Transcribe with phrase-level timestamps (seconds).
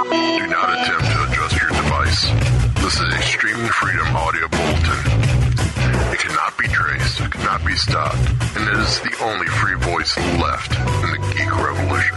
[0.00, 2.30] Do not attempt to adjust your device.
[2.80, 4.98] This is a streaming freedom audio bulletin.
[6.10, 8.16] It cannot be traced, it cannot be stopped,
[8.56, 10.72] and it is the only free voice left
[11.04, 12.16] in the geek revolution.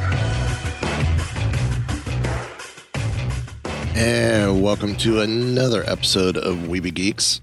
[3.97, 7.41] And welcome to another episode of Weeby Geeks.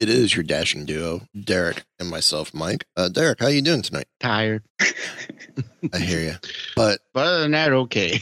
[0.00, 2.86] It is your dashing duo, Derek and myself, Mike.
[2.96, 4.06] Uh, Derek, how are you doing tonight?
[4.20, 4.62] Tired.
[5.92, 6.34] I hear you.
[6.74, 8.20] But But other than that, okay.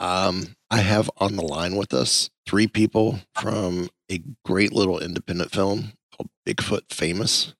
[0.00, 5.52] Um, I have on the line with us three people from a great little independent
[5.52, 7.54] film called Bigfoot Famous.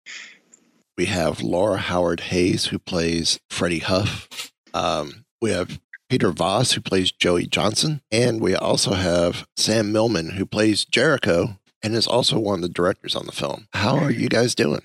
[0.97, 4.53] We have Lauren Howard Hayes, who plays Freddie Huff.
[4.75, 8.01] Um, we have Peter Voss, who plays Joey Johnson.
[8.11, 12.69] And we also have Sam Millman, who plays Jericho and is also one of the
[12.69, 13.67] directors on the film.
[13.73, 14.83] How are you guys doing?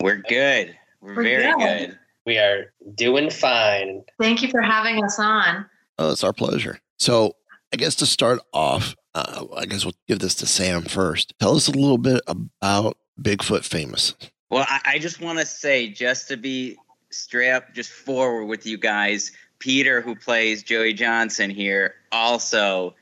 [0.00, 0.76] We're good.
[1.00, 1.88] We're, We're very good.
[1.88, 1.98] good.
[2.26, 4.02] We are doing fine.
[4.18, 5.66] Thank you for having us on.
[5.98, 6.78] Oh, it's our pleasure.
[6.98, 7.36] So,
[7.72, 11.34] I guess to start off, uh, I guess we'll give this to Sam first.
[11.40, 14.14] Tell us a little bit about Bigfoot Famous.
[14.50, 16.76] Well, I, I just want to say, just to be
[17.10, 22.94] straight up, just forward with you guys, Peter, who plays Joey Johnson here, also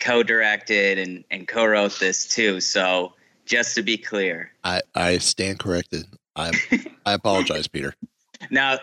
[0.00, 2.60] co-directed and, and co-wrote this too.
[2.60, 3.14] So
[3.46, 4.52] just to be clear.
[4.64, 6.04] I, I stand corrected.
[6.36, 6.52] I
[7.06, 7.94] I apologize, Peter.
[8.52, 8.78] No,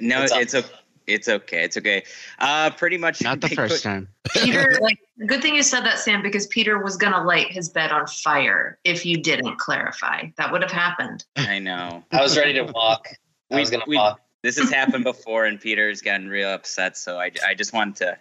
[0.00, 0.68] no, It's it's, okay.
[1.14, 1.64] It's okay.
[1.64, 2.02] It's okay.
[2.38, 4.08] Uh, pretty much Not the Bigfoot- first time.
[4.32, 7.68] Peter, like, good thing you said that, Sam, because Peter was going to light his
[7.68, 10.24] bed on fire if you didn't clarify.
[10.36, 11.24] That would have happened.
[11.36, 12.04] I know.
[12.12, 13.08] I was ready to walk.
[13.50, 14.20] I We- was going to we- walk.
[14.42, 16.96] This has happened before, and Peter's gotten real upset.
[16.96, 18.18] So I, I just wanted to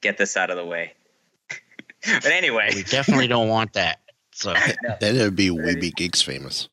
[0.00, 0.94] get this out of the way.
[2.04, 4.00] but anyway, We definitely don't want that.
[4.32, 4.54] So
[5.00, 6.68] Then it would be Weeby Geeks Famous.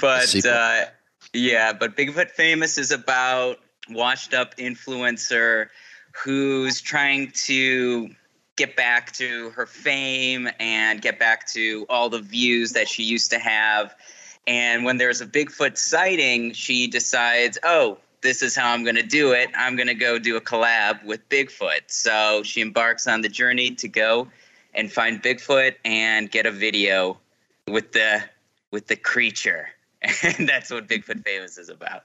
[0.00, 0.86] but uh,
[1.34, 3.58] yeah, but Bigfoot Famous is about
[3.90, 5.68] washed up influencer
[6.12, 8.08] who's trying to
[8.56, 13.30] get back to her fame and get back to all the views that she used
[13.30, 13.94] to have.
[14.46, 19.02] And when there's a Bigfoot sighting, she decides, oh, this is how I'm going to
[19.02, 19.50] do it.
[19.54, 21.82] I'm going to go do a collab with Bigfoot.
[21.88, 24.28] So she embarks on the journey to go
[24.72, 27.18] and find Bigfoot and get a video
[27.68, 28.22] with the
[28.70, 29.68] with the creature.
[30.22, 32.04] And that's what Bigfoot Famous is about.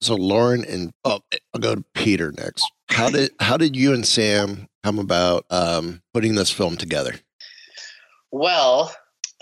[0.00, 1.20] So Lauren and oh,
[1.54, 2.70] I'll go to Peter next.
[2.88, 7.14] How did how did you and Sam come about um, putting this film together?
[8.30, 8.94] Well,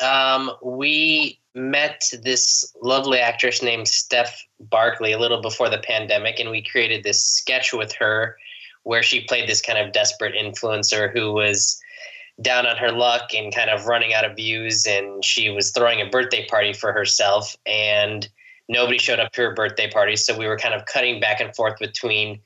[0.03, 6.51] um, we met this lovely actress named Steph Barkley a little before the pandemic, and
[6.51, 8.37] we created this sketch with her
[8.85, 11.79] where she played this kind of desperate influencer who was
[12.41, 16.01] down on her luck and kind of running out of views, and she was throwing
[16.01, 18.29] a birthday party for herself, and
[18.69, 20.17] nobody showed up to her birthday party.
[20.17, 22.41] So we were kind of cutting back and forth between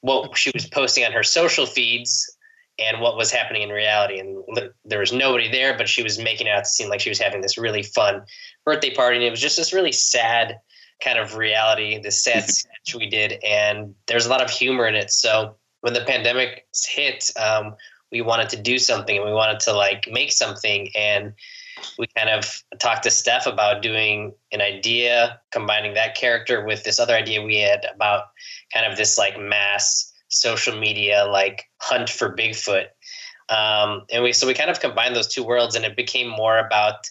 [0.00, 2.34] what she was posting on her social feeds
[2.78, 4.18] and what was happening in reality.
[4.18, 4.42] And
[4.84, 7.20] there was nobody there, but she was making it out to seem like she was
[7.20, 8.22] having this really fun
[8.64, 9.16] birthday party.
[9.16, 10.58] And it was just this really sad
[11.04, 13.38] kind of reality, this sad sketch we did.
[13.44, 15.10] And there's a lot of humor in it.
[15.10, 17.74] So when the pandemic hit, um,
[18.10, 20.90] we wanted to do something and we wanted to like make something.
[20.96, 21.34] And
[21.98, 26.98] we kind of talked to Steph about doing an idea, combining that character with this
[26.98, 28.24] other idea we had about
[28.72, 32.86] kind of this like mass social media like hunt for Bigfoot.
[33.48, 36.58] Um, and we so we kind of combined those two worlds, and it became more
[36.58, 37.08] about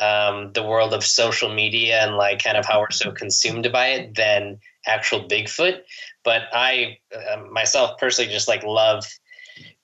[0.00, 3.88] um, the world of social media and like kind of how we're so consumed by
[3.88, 5.80] it than actual Bigfoot.
[6.24, 9.04] But I uh, myself personally just like love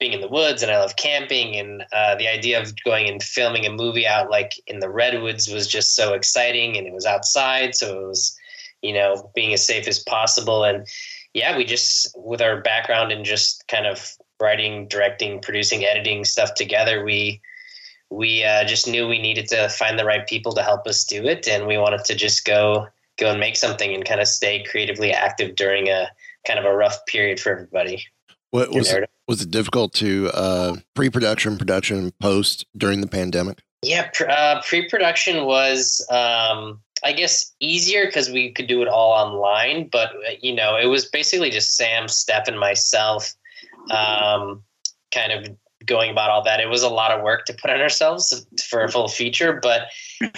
[0.01, 3.23] being in the woods and I love camping and uh, the idea of going and
[3.23, 7.07] filming a movie out like in the redwoods was just so exciting and it was
[7.07, 8.37] outside so it was
[8.83, 10.87] you know being as safe as possible and
[11.33, 16.55] yeah we just with our background in just kind of writing, directing, producing, editing stuff
[16.55, 17.41] together, we
[18.11, 21.25] we uh, just knew we needed to find the right people to help us do
[21.25, 22.87] it, and we wanted to just go
[23.19, 26.09] go and make something and kind of stay creatively active during a
[26.47, 28.05] kind of a rough period for everybody.
[28.51, 28.95] What was
[29.27, 33.63] was it difficult to uh, pre-production, production, post during the pandemic?
[33.83, 39.89] Yeah, uh, pre-production was, um, I guess, easier because we could do it all online.
[39.91, 40.13] But
[40.43, 43.35] you know, it was basically just Sam, Steph, and myself,
[43.91, 44.63] um,
[45.13, 46.61] kind of going about all that.
[46.61, 49.89] It was a lot of work to put on ourselves for a full feature, but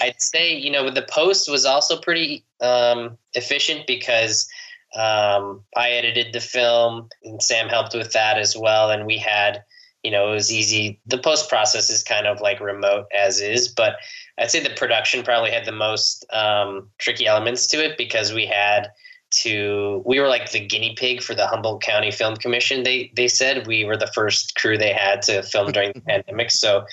[0.01, 4.49] I'd say you know the post was also pretty um, efficient because
[4.97, 9.63] um, I edited the film and Sam helped with that as well, and we had
[10.03, 11.01] you know it was easy.
[11.07, 13.97] The post process is kind of like remote as is, but
[14.39, 18.47] I'd say the production probably had the most um, tricky elements to it because we
[18.47, 18.91] had
[19.31, 22.83] to we were like the guinea pig for the Humboldt County Film Commission.
[22.83, 26.51] They they said we were the first crew they had to film during the pandemic,
[26.51, 26.85] so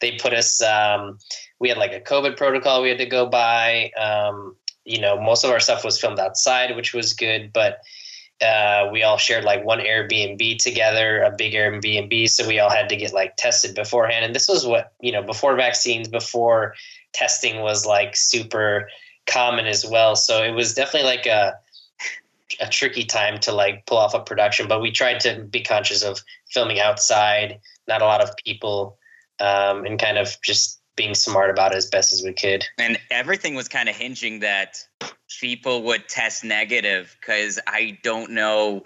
[0.00, 0.60] they put us.
[0.60, 1.18] Um,
[1.58, 3.90] we had like a COVID protocol we had to go by.
[3.96, 4.56] Um,
[4.86, 7.80] you know, most of our stuff was filmed outside, which was good, but
[8.40, 12.30] uh, we all shared like one Airbnb together, a big Airbnb.
[12.30, 14.24] So we all had to get like tested beforehand.
[14.24, 16.74] And this was what, you know, before vaccines, before
[17.12, 18.88] testing was like super
[19.26, 20.14] common as well.
[20.14, 21.54] So it was definitely like a,
[22.60, 26.04] a tricky time to like pull off a production, but we tried to be conscious
[26.04, 28.98] of filming outside, not a lot of people,
[29.40, 32.64] um, and kind of just being smart about it as best as we could.
[32.78, 34.84] And everything was kind of hinging that
[35.40, 38.84] people would test negative because I don't know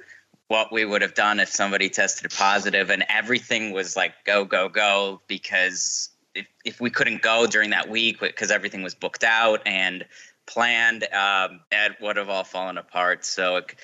[0.48, 4.68] what we would have done if somebody tested positive and everything was like go go
[4.68, 9.62] go because if, if we couldn't go during that week because everything was booked out
[9.64, 10.04] and
[10.46, 13.76] planned um, it would have all fallen apart so it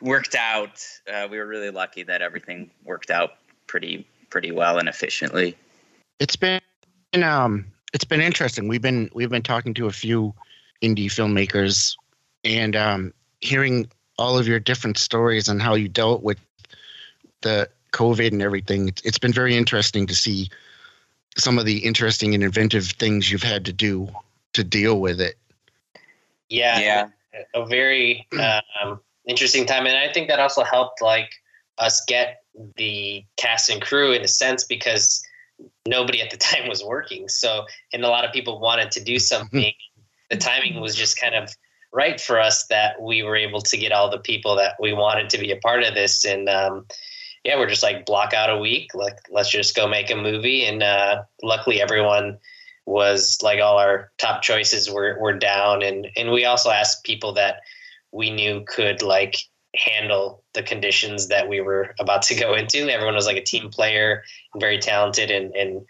[0.00, 3.32] worked out uh, we were really lucky that everything worked out
[3.66, 5.56] pretty pretty well and efficiently
[6.20, 6.60] it's been
[7.22, 10.34] um it's been interesting we've been we've been talking to a few
[10.82, 11.96] indie filmmakers
[12.44, 13.88] and um, hearing
[14.18, 16.38] all of your different stories and how you dealt with
[17.40, 18.88] the COVID and everything.
[18.88, 20.50] It's, it's been very interesting to see
[21.36, 24.08] some of the interesting and inventive things you've had to do
[24.52, 25.36] to deal with it.
[26.48, 27.08] Yeah, yeah,
[27.54, 28.28] a very
[28.82, 31.30] um, interesting time, and I think that also helped like
[31.78, 32.42] us get
[32.76, 35.23] the cast and crew in a sense because
[35.86, 37.28] nobody at the time was working.
[37.28, 39.72] So, and a lot of people wanted to do something.
[40.30, 41.54] the timing was just kind of
[41.92, 45.30] right for us that we were able to get all the people that we wanted
[45.30, 46.24] to be a part of this.
[46.24, 46.86] And um,
[47.44, 48.94] yeah we're just like block out a week.
[48.94, 50.64] Like let's just go make a movie.
[50.64, 52.38] And uh, luckily everyone
[52.86, 55.82] was like all our top choices were, were down.
[55.82, 57.60] And and we also asked people that
[58.12, 59.36] we knew could like
[59.74, 62.88] handle the conditions that we were about to go into.
[62.88, 64.22] Everyone was like a team player
[64.52, 65.84] and very talented and and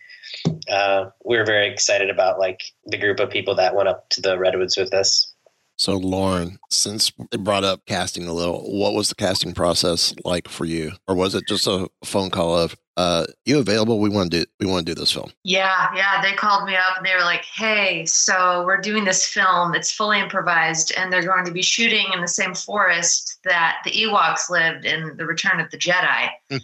[0.71, 4.21] uh, we were very excited about like the group of people that went up to
[4.21, 5.35] the redwoods with us.
[5.77, 10.49] So, Lauren, since it brought up casting a little, what was the casting process like
[10.49, 13.99] for you, or was it just a phone call of, uh, "You available?
[13.99, 16.23] We want to do we want to do this film." Yeah, yeah.
[16.23, 19.75] They called me up and they were like, "Hey, so we're doing this film.
[19.75, 23.91] It's fully improvised, and they're going to be shooting in the same forest that the
[23.91, 26.61] Ewoks lived in The Return of the Jedi." and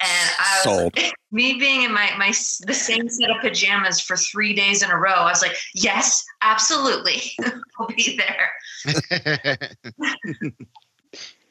[0.00, 0.98] I was, Sold.
[1.30, 4.98] me being in my my the same set of pajamas for three days in a
[4.98, 7.22] row, I was like, "Yes, absolutely,
[7.78, 8.52] I'll be there."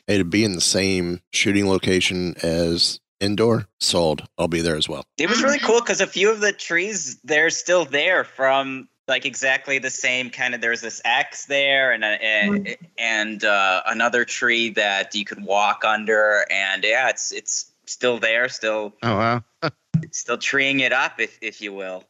[0.08, 4.28] hey, to be in the same shooting location as Endor, sold.
[4.38, 5.06] I'll be there as well.
[5.18, 9.26] It was really cool because a few of the trees they're still there from like
[9.26, 10.60] exactly the same kind of.
[10.60, 12.86] There's this X there, and a, and mm-hmm.
[12.98, 18.50] and uh, another tree that you could walk under, and yeah, it's it's still there,
[18.50, 18.94] still.
[19.02, 19.44] Oh wow.
[20.12, 22.04] still treeing it up, if if you will.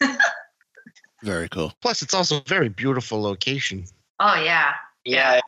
[1.22, 1.72] Very cool.
[1.82, 3.84] Plus, it's also a very beautiful location.
[4.20, 4.74] Oh yeah.
[5.04, 5.40] Yeah,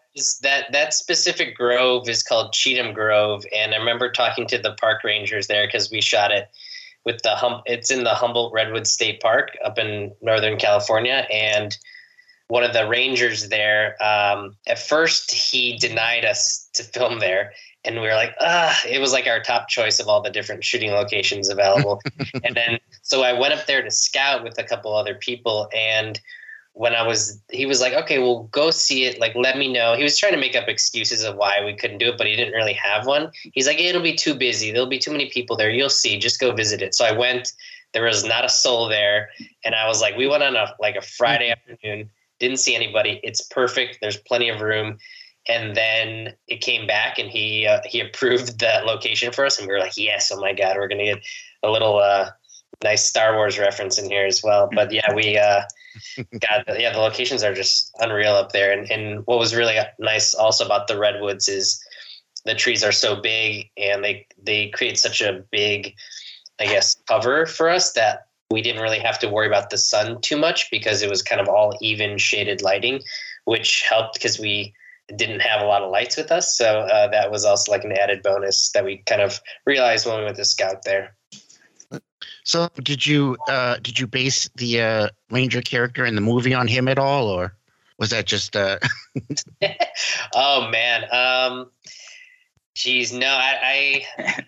[0.43, 5.05] that that specific grove is called Cheatham Grove, and I remember talking to the park
[5.05, 6.49] rangers there because we shot it
[7.05, 7.63] with the hum.
[7.67, 11.77] It's in the Humboldt Redwood State Park up in Northern California, and
[12.49, 13.97] one of the rangers there.
[14.03, 17.53] Um, at first, he denied us to film there,
[17.85, 20.65] and we were like, ah, it was like our top choice of all the different
[20.65, 22.01] shooting locations available.
[22.45, 26.21] and then, so I went up there to scout with a couple other people, and
[26.75, 29.21] when I was, he was like, okay, well, go see it.
[29.21, 29.95] Like, let me know.
[29.95, 32.35] He was trying to make up excuses of why we couldn't do it, but he
[32.35, 33.31] didn't really have one.
[33.53, 34.73] He's like, it'll be too busy.
[34.73, 35.71] There'll be too many people there.
[35.71, 36.19] You'll see.
[36.19, 36.95] Just go visit it.
[36.95, 37.53] So I went.
[37.93, 39.29] There was not a soul there,
[39.67, 42.09] and I was like, we went on a like a Friday afternoon.
[42.39, 43.21] Didn't see anybody.
[43.23, 43.99] It's perfect.
[44.01, 44.99] There's plenty of room.
[45.49, 49.67] and then it came back and he uh, he approved that location for us and
[49.67, 51.23] we were like yes oh my god we're gonna get
[51.63, 52.31] a little uh,
[52.85, 55.63] nice star wars reference in here as well but yeah we uh,
[56.17, 60.35] got yeah the locations are just unreal up there and, and what was really nice
[60.35, 61.83] also about the redwoods is
[62.45, 65.95] the trees are so big and they they create such a big
[66.61, 70.21] i guess cover for us that we didn't really have to worry about the sun
[70.21, 73.01] too much because it was kind of all even shaded lighting
[73.45, 74.73] which helped because we
[75.17, 76.57] didn't have a lot of lights with us.
[76.57, 80.19] So uh, that was also like an added bonus that we kind of realized when
[80.19, 81.17] we went to scout there.
[82.45, 86.67] So did you uh, did you base the uh, ranger character in the movie on
[86.67, 87.55] him at all, or
[87.99, 88.57] was that just?
[88.57, 88.79] Uh...
[90.35, 91.71] oh man, um,
[92.75, 94.45] geez, no, I, I,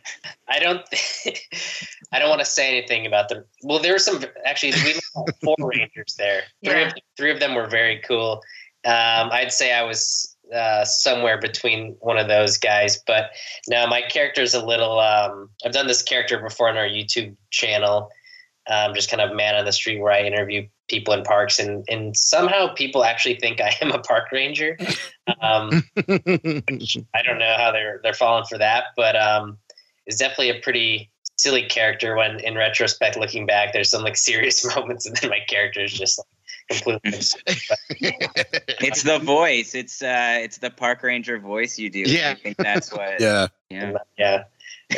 [0.48, 0.82] I don't,
[2.12, 3.44] I don't want to say anything about the.
[3.62, 4.72] Well, there were some actually.
[4.84, 6.42] We met four rangers there.
[6.64, 6.86] Three Yeah.
[6.88, 8.42] of three of them were very cool.
[8.84, 13.02] Um, I'd say I was uh, somewhere between one of those guys.
[13.06, 13.30] But
[13.68, 15.00] now my character is a little.
[15.00, 18.10] Um, I've done this character before on our YouTube channel,
[18.68, 21.84] um, just kind of man on the street where I interview people in parks, and
[21.88, 24.76] and somehow people actually think I am a park ranger.
[25.40, 29.58] Um, I don't know how they're they're falling for that, but um,
[30.06, 32.16] it's definitely a pretty silly character.
[32.16, 35.92] When in retrospect, looking back, there's some like serious moments, and then my character is
[35.92, 36.26] just like
[36.70, 37.10] completely.
[38.80, 39.74] It's the voice.
[39.74, 42.00] It's uh, it's the park ranger voice you do.
[42.00, 42.30] Yeah.
[42.30, 43.20] I think that's what.
[43.20, 43.48] Yeah.
[43.70, 43.92] Yeah.
[44.18, 44.44] yeah,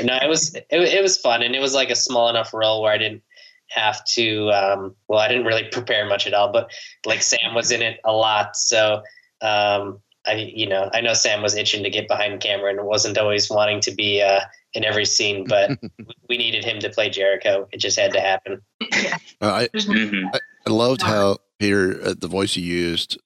[0.03, 2.83] no, it was it, it was fun, and it was like a small enough role
[2.83, 3.23] where I didn't
[3.69, 4.51] have to.
[4.51, 6.71] Um, well, I didn't really prepare much at all, but
[7.07, 9.03] like Sam was in it a lot, so.
[9.43, 13.17] Um, I, you know, I know Sam was itching to get behind camera and wasn't
[13.17, 14.41] always wanting to be uh,
[14.75, 15.79] in every scene, but
[16.29, 17.69] we needed him to play Jericho.
[17.71, 18.61] It just had to happen.
[18.83, 20.29] Uh, I, Mhm.
[20.67, 23.19] I loved how Peter, uh, the voice you used,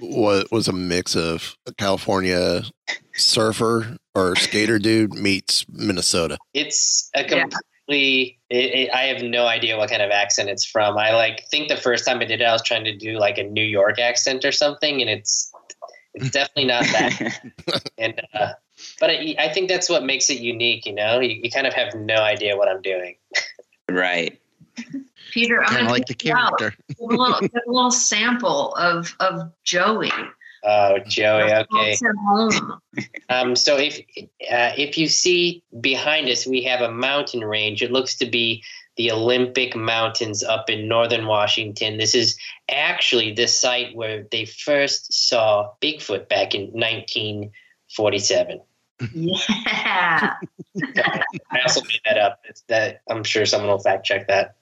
[0.00, 2.62] was was a mix of a California
[3.14, 6.38] surfer or skater dude meets Minnesota.
[6.54, 7.42] It's a Yeah.
[7.42, 8.38] completely.
[8.48, 10.96] It, it, I have no idea what kind of accent it's from.
[10.96, 13.38] I like think the first time I did it, I was trying to do like
[13.38, 15.52] a New York accent or something, and it's
[16.14, 17.40] it's definitely not that.
[17.98, 18.52] and uh,
[19.00, 20.86] but I, I think that's what makes it unique.
[20.86, 23.16] You know, you, you kind of have no idea what I'm doing.
[23.90, 24.38] right.
[25.32, 26.74] Peter, I'm kind gonna like the you character.
[26.88, 30.10] Give a little, give a little sample of of Joey.
[30.64, 31.52] Oh, Joey.
[31.52, 31.96] Okay.
[32.26, 32.80] Home.
[33.30, 33.98] Um, so if
[34.50, 37.82] uh, if you see behind us, we have a mountain range.
[37.82, 38.64] It looks to be
[38.96, 41.98] the Olympic Mountains up in northern Washington.
[41.98, 42.36] This is
[42.68, 48.60] actually the site where they first saw Bigfoot back in 1947.
[49.14, 50.34] Yeah.
[50.96, 52.40] I also made that up.
[52.48, 54.56] It's that I'm sure someone will fact check that.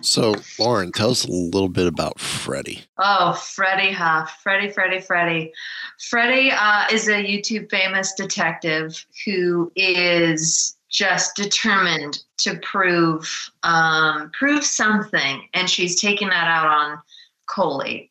[0.00, 2.82] So, Lauren, tell us a little bit about Freddie.
[2.98, 4.26] Oh, Freddie, huh?
[4.42, 5.52] Freddie, Freddie, Freddie.
[5.98, 14.64] Freddie uh, is a YouTube famous detective who is just determined to prove um, prove
[14.64, 16.98] something, and she's taking that out on
[17.46, 18.10] Coley.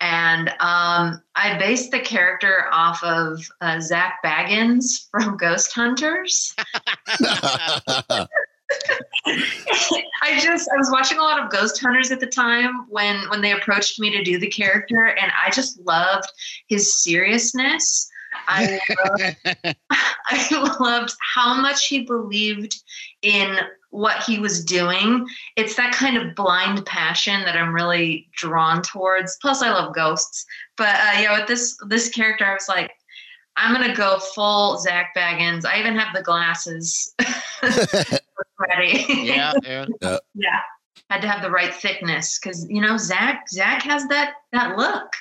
[0.00, 6.54] And um, I based the character off of uh, Zak Bagans from Ghost Hunters.
[9.26, 13.40] I just I was watching a lot of Ghost Hunters at the time when when
[13.40, 16.30] they approached me to do the character, and I just loved
[16.66, 18.10] his seriousness.
[18.46, 22.82] I loved, I loved how much he believed
[23.22, 23.58] in
[23.90, 25.26] what he was doing.
[25.56, 29.38] It's that kind of blind passion that I'm really drawn towards.
[29.40, 30.44] Plus, I love ghosts.
[30.76, 32.90] But uh, yeah, with this this character, I was like,
[33.58, 35.64] I'm gonna go full Zak Bagans.
[35.66, 37.14] I even have the glasses
[38.58, 39.04] ready.
[39.08, 39.86] yeah, yeah.
[40.34, 40.60] yeah.
[41.10, 45.12] Had to have the right thickness because you know Zak Zak has that that look.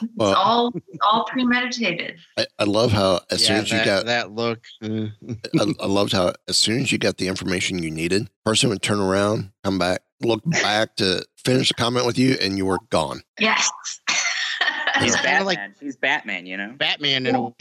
[0.00, 2.18] It's Well- all all premeditated.
[2.36, 4.62] I, I love how as soon Yeah, as you got, that look.
[4.82, 5.12] mm.
[5.60, 8.82] I, I loved how as soon as you got the information you needed, person would
[8.82, 12.78] turn around, come back, look back to finish the comment with you, and you were
[12.90, 13.22] gone.
[13.40, 13.68] Yes.
[15.02, 15.22] He's Yeah.
[15.22, 15.46] Batman.
[15.46, 16.46] Like- She's Batman.
[16.46, 16.74] You know.
[16.76, 17.52] Batman in a way.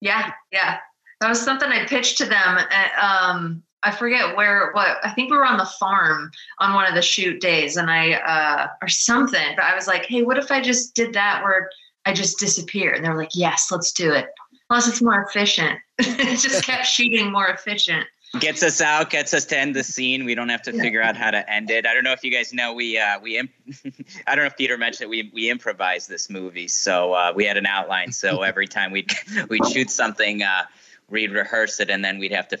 [0.00, 0.78] yeah, yeah.
[1.20, 2.58] That was something I pitched to them.
[2.70, 4.70] At, um, I forget where.
[4.72, 7.90] What I think we were on the farm on one of the shoot days, and
[7.90, 9.54] I uh, or something.
[9.56, 11.70] But I was like, hey, what if I just did that where
[12.04, 12.92] I just disappear?
[12.92, 14.26] And they're like, yes, let's do it.
[14.68, 15.78] Plus, it's more efficient.
[15.98, 18.06] it just kept shooting more efficient.
[18.40, 20.24] Gets us out, gets us to end the scene.
[20.24, 21.86] We don't have to figure out how to end it.
[21.86, 23.50] I don't know if you guys know we uh, we imp-
[24.26, 26.68] I don't know if Peter mentioned it, we we improvised this movie.
[26.68, 28.12] So uh, we had an outline.
[28.12, 29.12] So every time we'd
[29.48, 30.62] we'd shoot something, uh,
[31.10, 32.58] we'd rehearse it, and then we'd have to,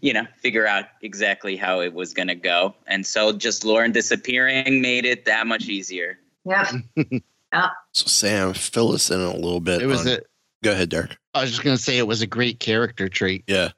[0.00, 2.74] you know, figure out exactly how it was gonna go.
[2.86, 6.18] And so just Lauren disappearing made it that much easier.
[6.44, 6.66] Yep.
[7.52, 7.68] Yeah.
[7.92, 9.82] So Sam, fill us in a little bit.
[9.82, 10.18] It was on- a.
[10.62, 11.16] Go ahead, Derek.
[11.34, 13.44] I was just gonna say it was a great character trait.
[13.46, 13.70] Yeah.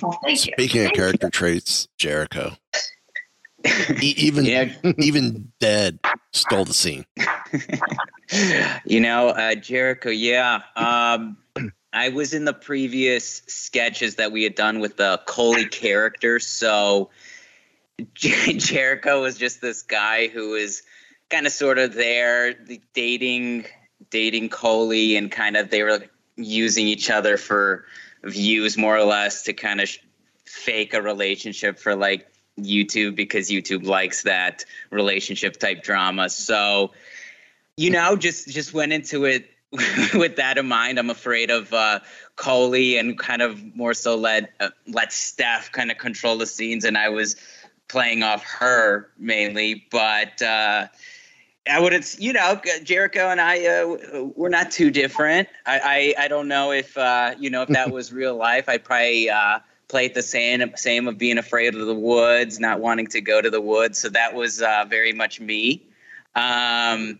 [0.00, 0.52] Well, thank you.
[0.54, 2.52] Speaking of Thank character traits, Jericho.
[3.66, 4.72] E- even Yeah.
[4.98, 5.98] even dead
[6.32, 7.04] stole the scene.
[8.84, 10.60] you know, uh, Jericho, yeah.
[10.76, 11.36] Um,
[11.92, 16.38] I was in the previous sketches that we had done with the Coley character.
[16.40, 17.10] So
[18.14, 20.82] Jer- Jericho was just this guy who was
[21.30, 22.54] kind of sort of there
[22.94, 23.66] dating
[24.10, 26.02] dating Coley and kind of they were
[26.36, 27.84] using each other for
[28.24, 29.98] views more or less to kind of sh-
[30.44, 36.28] fake a relationship for like YouTube because YouTube likes that relationship type drama.
[36.28, 36.92] So
[37.76, 39.50] you know, just just went into it
[40.14, 40.98] with that in mind.
[40.98, 42.00] I'm afraid of uh,
[42.36, 46.84] Coley and kind of more so let uh, let Steph kind of control the scenes,
[46.84, 47.36] and I was
[47.88, 49.86] playing off her mainly.
[49.90, 50.88] But uh,
[51.70, 55.48] I wouldn't, you know, Jericho and I uh, we're not too different.
[55.66, 58.68] I I, I don't know if uh, you know if that was real life.
[58.68, 59.30] I'd probably.
[59.30, 63.20] Uh, play it the same same of being afraid of the woods not wanting to
[63.20, 65.82] go to the woods so that was uh, very much me
[66.34, 67.18] um,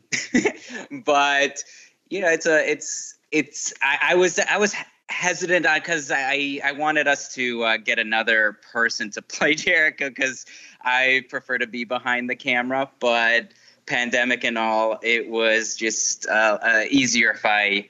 [1.05, 1.63] but
[2.09, 3.73] you know, it's a, it's, it's.
[3.83, 4.75] I, I was, I was
[5.09, 10.47] hesitant because I, I wanted us to uh, get another person to play Jericho because
[10.83, 12.91] I prefer to be behind the camera.
[13.01, 13.53] But
[13.87, 17.89] pandemic and all, it was just uh, uh, easier if I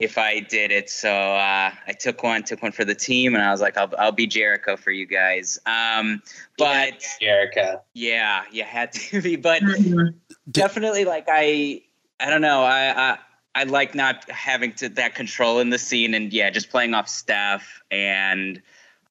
[0.00, 0.90] if I did it.
[0.90, 3.92] So uh, I took one, took one for the team, and I was like, I'll,
[3.98, 5.58] I'll be Jericho for you guys.
[5.66, 6.22] Um,
[6.58, 7.80] but Jericho.
[7.94, 9.36] yeah, you had to be.
[9.36, 10.14] But Mhm.
[10.50, 11.82] definitely, like I,
[12.20, 13.18] I don't know, I, I,
[13.54, 17.08] I like not having to that control in the scene, and yeah, just playing off
[17.08, 18.60] Steph and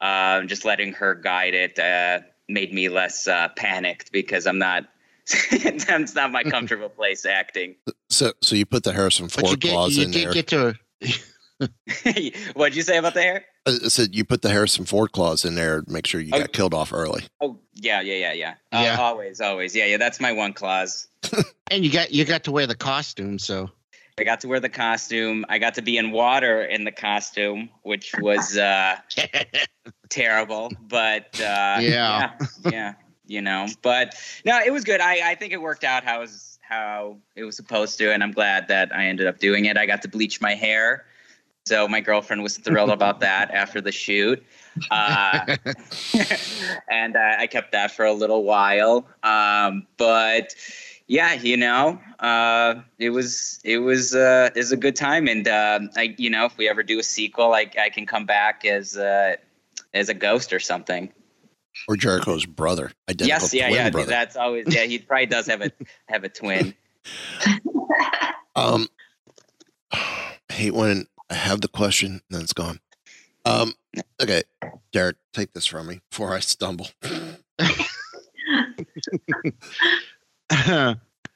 [0.01, 4.85] uh, just letting her guide it uh, made me less uh, panicked because I'm not.
[5.88, 7.75] that's not my comfortable place acting.
[8.10, 10.34] So so you put the Harrison But you Ford get clause you in did there.
[10.34, 10.74] get to
[12.56, 13.46] What'd you say about the hair?
[13.65, 15.82] I said you put the Harrison Ford clause in there.
[15.82, 16.39] to Make sure you Oh.
[16.39, 17.24] got killed off early.
[17.39, 18.53] Oh yeah, yeah, yeah, yeah.
[18.72, 18.98] Uh, Yeah.
[19.00, 19.75] always, always.
[19.75, 19.98] Yeah, yeah.
[19.98, 21.07] That's my one clause.
[21.72, 23.70] and you got you got to wear the costume, so
[24.20, 25.46] I got to wear the costume.
[25.50, 28.98] I got to be in water in the costume, which was uh,
[30.09, 30.72] terrible.
[30.88, 31.79] But uh, Yeah.
[31.81, 32.31] yeah,
[32.72, 32.94] yeah,
[33.33, 33.67] you know.
[33.81, 34.15] But
[34.46, 35.01] no, it was good.
[35.01, 38.24] I, I think it worked out how it was how it was supposed to, and
[38.24, 39.77] I'm glad that I ended up doing it.
[39.77, 41.05] I got to bleach my hair,
[41.65, 44.43] so my girlfriend was thrilled about that after the shoot.
[44.89, 45.57] Uh,
[46.89, 49.07] and uh, I kept that for a little while.
[49.24, 50.55] Um, but
[51.07, 55.48] yeah, you know, uh, it was it was uh, it was a good time, and
[55.48, 58.63] uh, I, you know, if we ever do a sequel, I, I can come back
[58.65, 59.35] as uh,
[59.93, 61.11] as a ghost or something.
[61.88, 63.90] Or Jericho's brother, identical yes, yeah, twin yeah.
[63.90, 64.09] brother.
[64.09, 64.83] That's always yeah.
[64.83, 65.72] He probably does have a
[66.07, 66.74] have a twin.
[68.55, 68.88] Um,
[69.92, 72.79] I hate when I have the question and then it's gone.
[73.46, 73.74] Um,
[74.22, 74.44] okay,
[74.92, 76.88] Derek, take this from me before I stumble.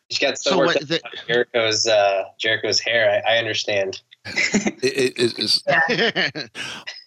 [0.10, 3.21] She got so, So worked what up is it- about Jericho's uh, Jericho's hair.
[3.28, 4.02] I, I understand.
[4.26, 6.52] It, it, it is it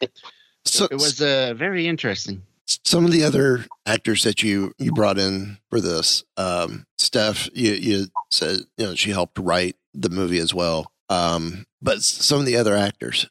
[0.65, 2.43] so, it was uh, very interesting.
[2.85, 6.25] Some of the other actors that you you brought in for this.
[6.37, 10.93] Um, Steph, you you said you know she helped write the movie as well.
[11.09, 13.29] Um, but some of the other actors.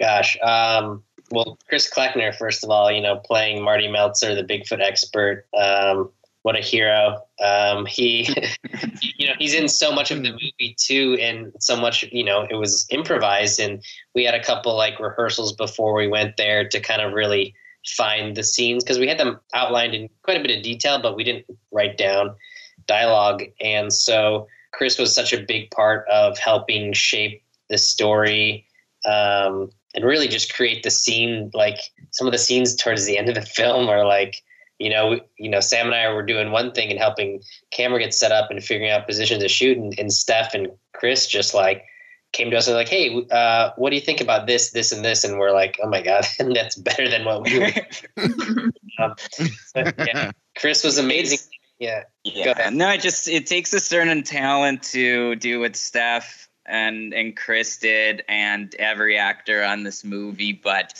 [0.00, 0.38] Gosh.
[0.42, 5.46] Um, well, Chris Kleckner, first of all, you know, playing Marty Meltzer, the Bigfoot expert.
[5.56, 6.10] Um,
[6.42, 7.22] what a hero.
[7.42, 8.28] Um, he,
[9.00, 12.46] you know, he's in so much of the movie too, and so much, you know,
[12.48, 13.58] it was improvised.
[13.60, 13.82] And
[14.14, 17.54] we had a couple like rehearsals before we went there to kind of really
[17.86, 21.16] find the scenes because we had them outlined in quite a bit of detail, but
[21.16, 22.34] we didn't write down
[22.86, 23.42] dialogue.
[23.60, 28.66] And so Chris was such a big part of helping shape the story
[29.04, 31.50] um, and really just create the scene.
[31.54, 31.78] Like
[32.10, 34.42] some of the scenes towards the end of the film are like,
[34.78, 38.12] you know, you know, Sam and I were doing one thing and helping camera get
[38.12, 41.84] set up and figuring out positions to shoot, and, and Steph and Chris just like
[42.34, 45.02] came to us and like, hey, uh, what do you think about this, this, and
[45.04, 45.24] this?
[45.24, 47.72] And we're like, oh my god, that's better than what we were.
[48.98, 49.14] um,
[49.74, 51.38] but, yeah, Chris was amazing.
[51.78, 52.74] Yeah, Go Yeah, ahead.
[52.74, 57.78] no, it just it takes a certain talent to do what Steph and and Chris
[57.78, 60.52] did, and every actor on this movie.
[60.52, 60.94] But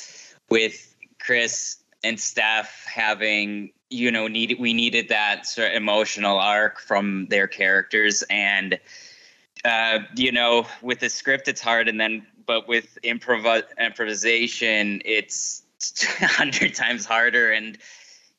[0.50, 6.80] with Chris and Steph having, you know, needed we needed that sort of emotional arc
[6.80, 8.78] from their characters, and
[9.64, 15.62] uh, you know, with a script it's hard, and then but with improv improvisation it's
[16.20, 17.78] a hundred times harder and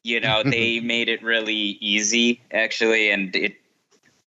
[0.03, 3.55] you know they made it really easy actually and it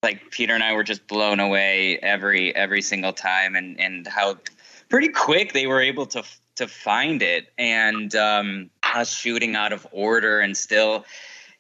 [0.03, 4.39] like Peter and I were just blown away every every single time, and and how
[4.89, 6.23] pretty quick they were able to
[6.57, 11.05] to find it, and um, us shooting out of order and still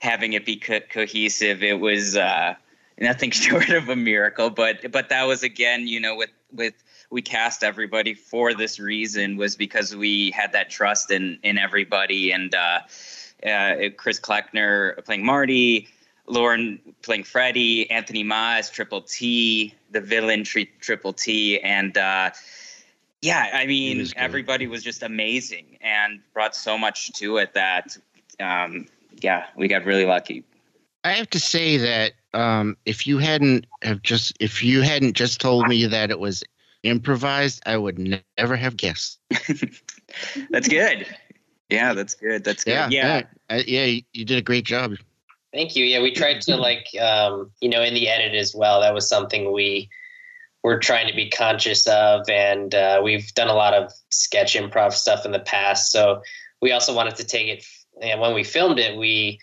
[0.00, 1.62] having it be co- cohesive.
[1.62, 2.54] It was uh,
[3.00, 6.74] nothing short of a miracle, but but that was again, you know, with with
[7.10, 12.32] we cast everybody for this reason was because we had that trust in in everybody.
[12.32, 12.80] And uh,
[13.46, 15.88] uh, Chris Kleckner playing Marty,
[16.26, 22.30] Lauren playing Freddie, Anthony Ma as Triple T, the villain tri- Triple T, and uh,
[23.22, 27.96] yeah, I mean was everybody was just amazing and brought so much to it that
[28.40, 28.86] um,
[29.20, 30.44] yeah, we got really lucky.
[31.04, 35.40] I have to say that um, if you hadn't have just if you hadn't just
[35.40, 36.42] told me that it was
[36.82, 39.18] improvised, I would ne- never have guessed.
[40.50, 41.06] that's good.
[41.68, 42.44] Yeah, that's good.
[42.44, 42.72] That's good.
[42.72, 43.62] Yeah, yeah, yeah.
[43.66, 44.94] yeah you did a great job.
[45.52, 45.84] Thank you.
[45.84, 48.80] Yeah, we tried to like, um, you know, in the edit as well.
[48.80, 49.88] That was something we
[50.62, 54.92] were trying to be conscious of, and uh, we've done a lot of sketch improv
[54.92, 55.90] stuff in the past.
[55.90, 56.22] So
[56.60, 57.64] we also wanted to take it.
[58.02, 59.38] And when we filmed it, we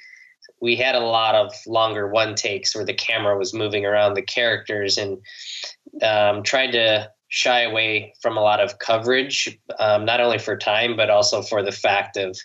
[0.61, 4.21] we had a lot of longer one takes where the camera was moving around the
[4.21, 5.17] characters and
[6.01, 10.95] um, tried to shy away from a lot of coverage, um, not only for time,
[10.95, 12.37] but also for the fact of,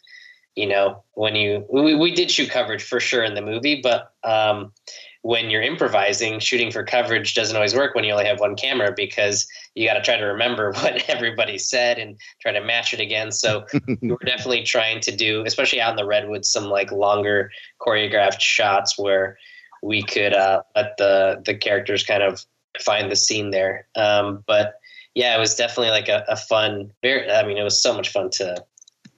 [0.56, 4.12] you know, when you, we, we did shoot coverage for sure in the movie, but
[4.24, 4.72] um,
[5.22, 8.92] when you're improvising, shooting for coverage doesn't always work when you only have one camera
[8.96, 13.00] because you got to try to remember what everybody said and try to match it
[13.00, 13.30] again.
[13.32, 13.66] So
[14.00, 18.40] we were definitely trying to do, especially out in the redwoods, some like longer choreographed
[18.40, 19.36] shots where
[19.82, 22.44] we could uh, let the the characters kind of
[22.80, 23.86] find the scene there.
[23.96, 24.74] Um, but
[25.14, 26.92] yeah, it was definitely like a, a fun.
[27.02, 28.62] Very, I mean, it was so much fun to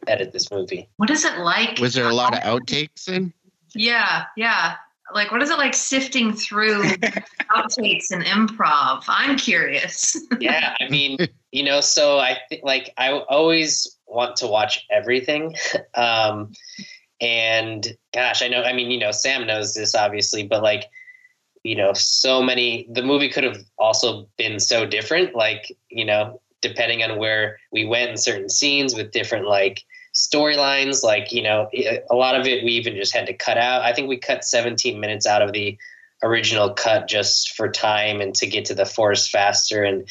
[0.07, 0.89] edit this movie.
[0.97, 1.79] What is it like?
[1.79, 3.33] Was there a lot of outtakes in?
[3.75, 4.77] Yeah, yeah.
[5.15, 6.83] Like, what is it like sifting through
[7.55, 9.05] outtakes and improv?
[9.09, 10.17] I'm curious.
[10.41, 11.19] yeah, I mean,
[11.53, 15.57] you know, so I think like I always want to watch everything.
[15.95, 16.53] Um,
[17.21, 20.87] and gosh, I know, I mean, you know, Sam knows this obviously, but like
[21.63, 26.41] you know so many the movie could have also been so different like you know
[26.61, 31.69] depending on where we went in certain scenes with different like storylines like you know
[32.11, 34.45] a lot of it we even just had to cut out i think we cut
[34.45, 35.77] 17 minutes out of the
[36.23, 40.09] original cut just for time and to get to the forest faster and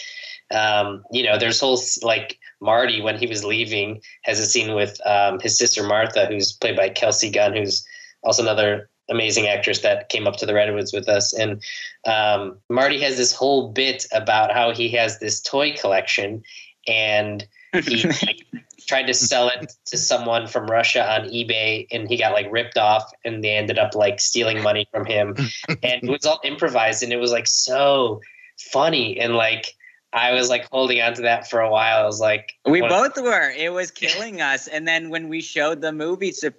[0.52, 5.00] um, you know there's whole like marty when he was leaving has a scene with
[5.06, 7.86] um, his sister martha who's played by kelsey gunn who's
[8.24, 11.34] also another amazing actress that came up to the Redwoods with us.
[11.34, 11.62] And
[12.08, 16.44] um, Marty has this whole bit about how he has this toy collection
[16.88, 18.46] and he like,
[18.92, 22.78] tried to sell it to someone from Russia on eBay and he got like ripped
[22.78, 25.34] off and they ended up like stealing money from him.
[25.70, 28.20] and it was all improvised and it was like so
[28.60, 29.78] funny and like
[30.12, 32.04] I was like holding on to that for a while.
[32.04, 33.50] I was like, we both were.
[33.52, 34.68] It was killing us.
[34.68, 36.52] And then when we showed the movie to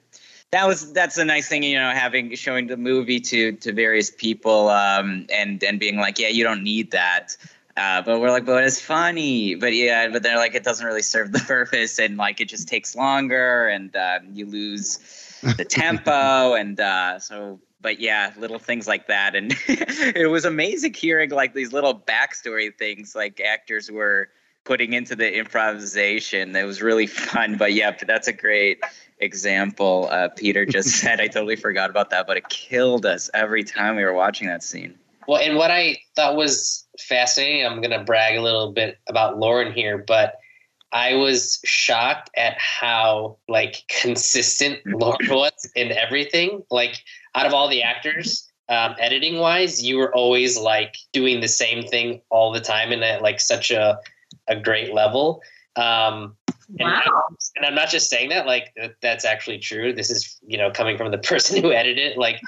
[0.53, 4.11] that was that's a nice thing, you know, having showing the movie to to various
[4.11, 7.37] people um, and and being like, yeah, you don't need that.
[7.77, 9.55] Uh, but we're like, but it's funny.
[9.55, 12.69] But yeah, but they're like, it doesn't really serve the purpose, and like it just
[12.69, 14.99] takes longer, and um, you lose
[15.57, 17.61] the tempo, and uh, so.
[17.81, 22.73] But yeah, little things like that, and it was amazing hearing like these little backstory
[22.73, 24.29] things, like actors were
[24.63, 26.55] putting into the improvisation.
[26.55, 27.57] It was really fun.
[27.57, 28.85] But yeah, that's a great
[29.19, 31.21] example uh, Peter just said.
[31.21, 34.63] I totally forgot about that, but it killed us every time we were watching that
[34.63, 34.99] scene.
[35.27, 39.39] Well, and what I thought was fascinating, I'm going to brag a little bit about
[39.39, 40.35] Lauren here, but
[40.93, 46.63] I was shocked at how like consistent Lauren was in everything.
[46.71, 46.97] Like
[47.35, 51.87] out of all the actors, um, editing wise, you were always like doing the same
[51.87, 53.99] thing all the time and at like such a
[54.49, 55.41] a great level.
[55.77, 56.37] Um,
[56.79, 57.03] and, wow.
[57.07, 59.93] I, and I'm not just saying that, like that's actually true.
[59.93, 62.19] This is, you know, coming from the person who edited it.
[62.19, 62.41] Like,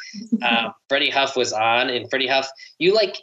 [0.42, 3.16] uh, Freddie Huff was on, and Freddie Huff, you like.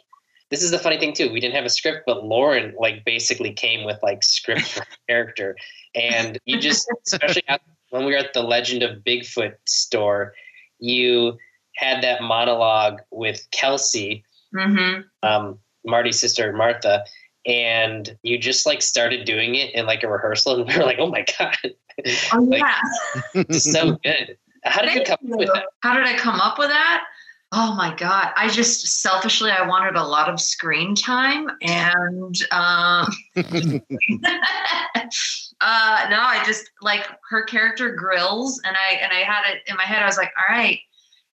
[0.50, 1.32] This is the funny thing too.
[1.32, 5.56] We didn't have a script, but Lauren like basically came with like script for character,
[5.94, 7.42] and you just, especially
[7.88, 10.34] when we were at the Legend of Bigfoot store,
[10.78, 11.38] you
[11.76, 15.00] had that monologue with Kelsey, mm-hmm.
[15.22, 17.02] um, Marty's sister Martha,
[17.46, 20.98] and you just like started doing it in like a rehearsal and we were like
[20.98, 21.56] oh my god
[22.32, 22.62] oh, like,
[23.34, 23.44] yeah.
[23.50, 25.34] so good how did you come you.
[25.34, 27.04] up with that how did i come up with that
[27.52, 33.08] oh my god i just selfishly i wanted a lot of screen time and um,
[33.36, 33.78] uh,
[36.10, 39.84] no i just like her character grills and i and i had it in my
[39.84, 40.78] head i was like all right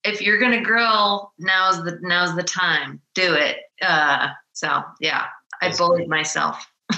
[0.03, 3.01] if you're gonna grill, now's the now's the time.
[3.15, 3.57] Do it.
[3.81, 5.25] Uh, so yeah,
[5.61, 6.71] I bullied myself.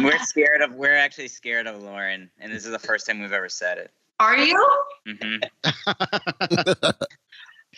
[0.00, 0.72] we're scared of.
[0.72, 3.90] We're actually scared of Lauren, and this is the first time we've ever said it.
[4.20, 4.68] Are you?
[5.06, 5.36] hmm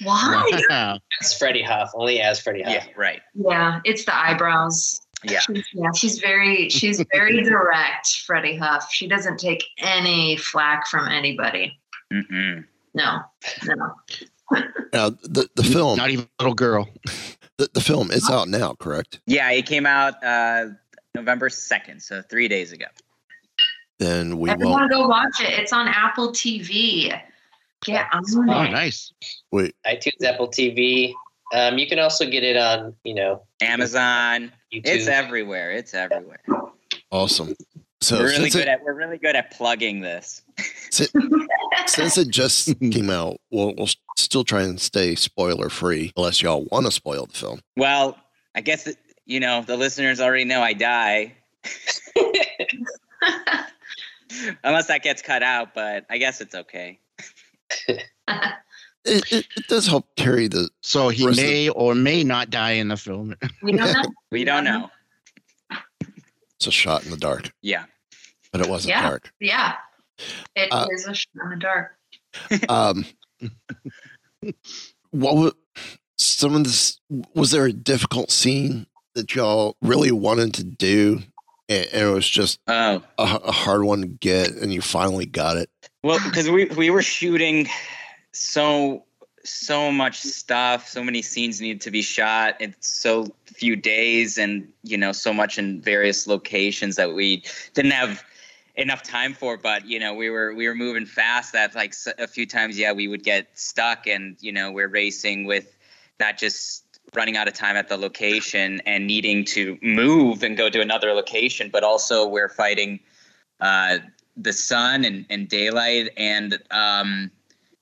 [0.03, 0.99] Why?
[1.21, 2.73] It's Freddie Huff, only as Freddie Huff.
[2.73, 3.21] Yeah, right.
[3.35, 5.03] Yeah, it's the eyebrows.
[5.25, 5.41] Yeah.
[5.41, 8.91] She's, yeah, she's very she's very direct, Freddie Huff.
[8.91, 11.79] She doesn't take any flack from anybody.
[12.11, 12.65] Mm-mm.
[12.95, 13.21] No,
[13.65, 13.95] no.
[14.93, 16.89] Now the the film, Not even little girl.
[17.61, 19.21] The, the film, it's out now, correct?
[19.27, 20.67] Yeah, it came out uh,
[21.15, 22.87] November second, so three days ago.
[23.99, 24.91] Then we Everyone won't.
[24.91, 25.59] go watch it.
[25.59, 27.15] It's on Apple TV.
[27.85, 28.71] Get on Oh, it.
[28.71, 29.13] nice.
[29.53, 31.13] Wait, iTunes, Apple TV.
[31.53, 34.53] Um, you can also get it on, you know, Amazon.
[34.73, 34.83] YouTube.
[34.87, 35.73] It's everywhere.
[35.73, 36.41] It's everywhere.
[37.11, 37.55] awesome.
[38.01, 40.43] So we're really good it, at we're really good at plugging this.
[40.91, 41.07] si-
[41.87, 46.67] since it just came out, we'll, we'll still try and stay spoiler free, unless y'all
[46.71, 47.61] want to spoil the film.
[47.77, 48.17] Well,
[48.55, 51.35] I guess that, you know the listeners already know I die,
[54.65, 55.75] unless that gets cut out.
[55.75, 56.99] But I guess it's okay.
[59.07, 60.69] It, it, it does help carry the.
[60.83, 63.35] So he Rest of- may or may not die in the film.
[63.63, 64.03] we don't know.
[64.31, 64.91] We don't know.
[66.57, 67.85] It's a shot in the dark, Yeah.
[68.53, 69.09] but it wasn't Yeah.
[69.09, 69.33] dark.
[69.41, 69.77] Yeah,
[70.57, 71.93] it is Uh, a shot in the dark.
[72.69, 73.05] Um,
[75.11, 75.53] what was
[76.19, 77.01] some of this?
[77.35, 81.23] Was there a difficult scene that y'all really wanted to do,
[81.69, 83.03] and, and it was just Oh.
[83.19, 85.71] a, a hard one to get, and you finally got it?
[86.03, 87.69] Well, because we we were shooting
[88.33, 89.05] so
[89.43, 94.71] so much stuff, so many scenes needed to be shot in so few days, and
[94.83, 97.43] you know, so much in various locations that we
[97.75, 98.23] didn't have
[98.77, 99.57] enough time for.
[99.57, 101.53] But you know, we were we were moving fast.
[101.53, 105.45] That like a few times, yeah, we would get stuck, and you know, we're racing
[105.45, 105.77] with
[106.19, 110.71] not just running out of time at the location and needing to move and go
[110.71, 113.01] to another location, but also we're fighting
[113.61, 113.99] uh,
[114.37, 117.31] the sun and, and daylight and um,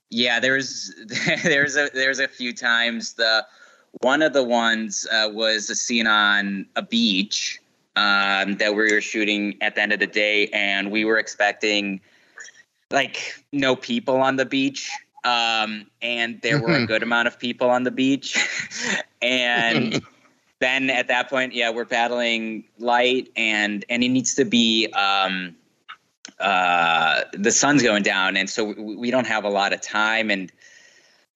[0.09, 0.93] yeah there's
[1.43, 3.45] there's a there's a few times the
[4.01, 7.59] one of the ones uh, was a scene on a beach
[7.99, 11.99] um, that we were shooting at the end of the day and we were expecting
[12.91, 14.89] like no people on the beach
[15.25, 18.37] um, and there were a good amount of people on the beach.
[19.21, 20.01] And
[20.61, 25.57] then at that point yeah we're battling light and and it needs to be um
[26.39, 30.31] uh the sun's going down and so we, we don't have a lot of time
[30.31, 30.53] and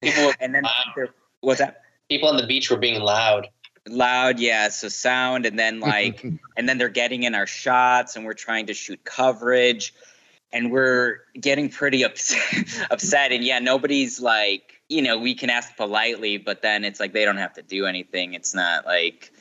[0.02, 0.64] people, and then
[0.96, 1.10] there,
[1.42, 1.82] what's that?
[2.10, 3.50] People on the beach were being loud.
[3.88, 6.24] Loud yeah so sound and then like
[6.58, 9.94] and then they're getting in our shots and we're trying to shoot coverage
[10.54, 12.40] and we're getting pretty upset,
[12.92, 17.12] upset and yeah nobody's like you know we can ask politely but then it's like
[17.14, 18.34] they don't have to do anything.
[18.34, 19.32] It's not like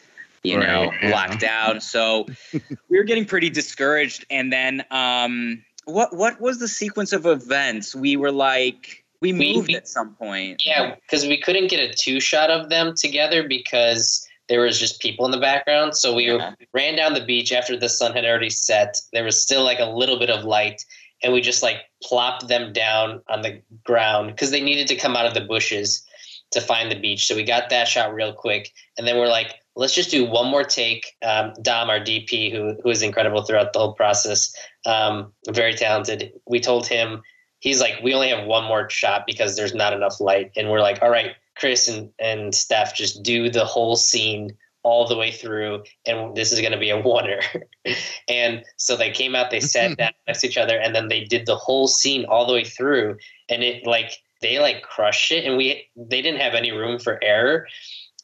[0.43, 1.11] you know Right, yeah.
[1.11, 1.81] locked down.
[1.81, 2.27] So
[2.89, 7.95] we were getting pretty discouraged and then um what what was the sequence of events?
[7.95, 10.63] We were like we We- moved we- at some point.
[10.67, 15.01] Yeah, because we couldn't get a two shot of them together because there was just
[15.01, 15.97] people in the background.
[15.97, 16.53] So we Yeah.
[16.75, 19.01] ran down the beach after the sun had already set.
[19.15, 20.85] There was still like a little bit of light,
[21.23, 25.17] and we just like plopped them down on the ground because they needed to come
[25.17, 26.05] out of the bushes
[26.51, 27.27] to find the beach.
[27.27, 30.51] So we got that shot real quick, and then we're like, let's just do one
[30.51, 31.17] more take.
[31.23, 36.31] Um, Dom, our DP, who who is incredible throughout the whole process, um, very talented.
[36.47, 37.23] We told him
[37.61, 40.53] he's like, we only have one more shot because there's not enough light.
[40.57, 45.07] And we're like, all right, Chris and, and Steph, just do the whole scene all
[45.07, 45.83] the way through.
[46.07, 47.41] And this is going to be a wonder.
[48.29, 51.25] and so they came out, they sat down next to each other, and then they
[51.25, 53.17] did the whole scene all the way through.
[53.49, 55.45] And it like, they like crushed it.
[55.45, 57.67] And we, they didn't have any room for error.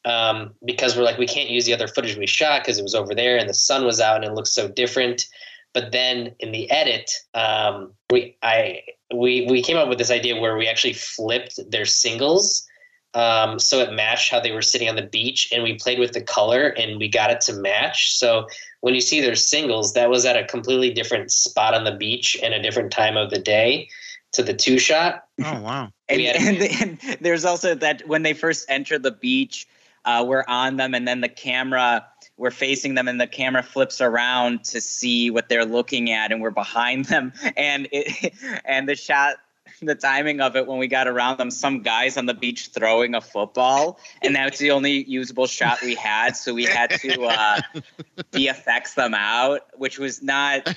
[0.04, 2.94] Um, because we're like, we can't use the other footage we shot because it was
[2.94, 5.26] over there and the sun was out and it looked so different.
[5.74, 8.82] But then in the edit, um, we I
[9.14, 12.66] we we came up with this idea where we actually flipped their singles,
[13.14, 16.12] um, so it matched how they were sitting on the beach, and we played with
[16.12, 18.16] the color and we got it to match.
[18.16, 18.46] So
[18.80, 22.36] when you see their singles, that was at a completely different spot on the beach
[22.42, 23.88] and a different time of the day
[24.32, 25.24] to the two shot.
[25.42, 25.88] Oh wow.
[26.08, 29.66] and, We had- and, and there's also that when they first enter the beach
[30.04, 34.00] uh, we're on them and then the camera we're facing them and the camera flips
[34.00, 38.32] around to see what they're looking at and we're behind them and it
[38.64, 39.36] and the shot
[39.82, 41.50] the timing of it when we got around them.
[41.50, 45.94] Some guys on the beach throwing a football, and that's the only usable shot we
[45.94, 46.36] had.
[46.36, 47.60] So we had to uh,
[48.32, 50.74] VFX them out, which was not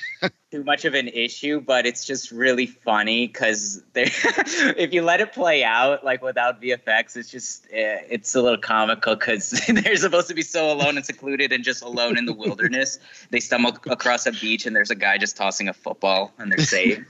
[0.52, 5.32] too much of an issue, but it's just really funny because if you let it
[5.32, 10.28] play out like without VFX, it's just eh, it's a little comical because they're supposed
[10.28, 13.00] to be so alone and secluded and just alone in the wilderness.
[13.30, 16.60] They stumble across a beach and there's a guy just tossing a football and they're
[16.60, 17.06] safe.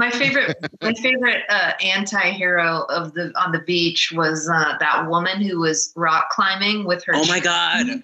[0.00, 5.40] My favorite my favorite uh, anti-hero of the on the beach was uh, that woman
[5.42, 8.02] who was rock climbing with her oh my god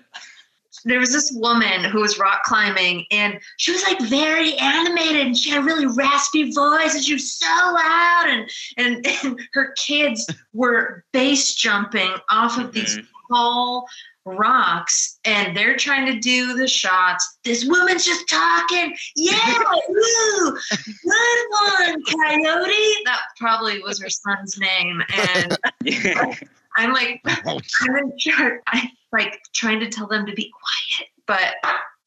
[0.84, 5.36] there was this woman who was rock climbing and she was like very animated and
[5.36, 9.72] she had a really raspy voice and she was so loud and and, and her
[9.72, 13.34] kids were base jumping off of these Mm-hmm.
[13.34, 13.86] tall
[14.26, 17.38] rocks and they're trying to do the shots.
[17.44, 18.96] This woman's just talking.
[19.16, 19.58] Yeah
[19.88, 23.02] woo, good one coyote.
[23.04, 25.02] That probably was her son's name.
[25.14, 25.56] And
[26.78, 28.60] i'm like i'm in charge.
[28.66, 31.54] I like trying to tell them to be quiet but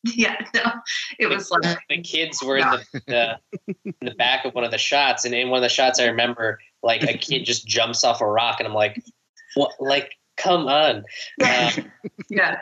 [0.03, 0.61] yeah no
[1.17, 3.39] it was like the kids were in the, the
[3.83, 6.05] in the back of one of the shots, and in one of the shots, I
[6.05, 9.01] remember like a kid just jumps off a rock, and I'm like,
[9.55, 9.71] what?
[9.79, 11.03] Like, come on.
[11.41, 11.71] Uh,
[12.29, 12.57] yeah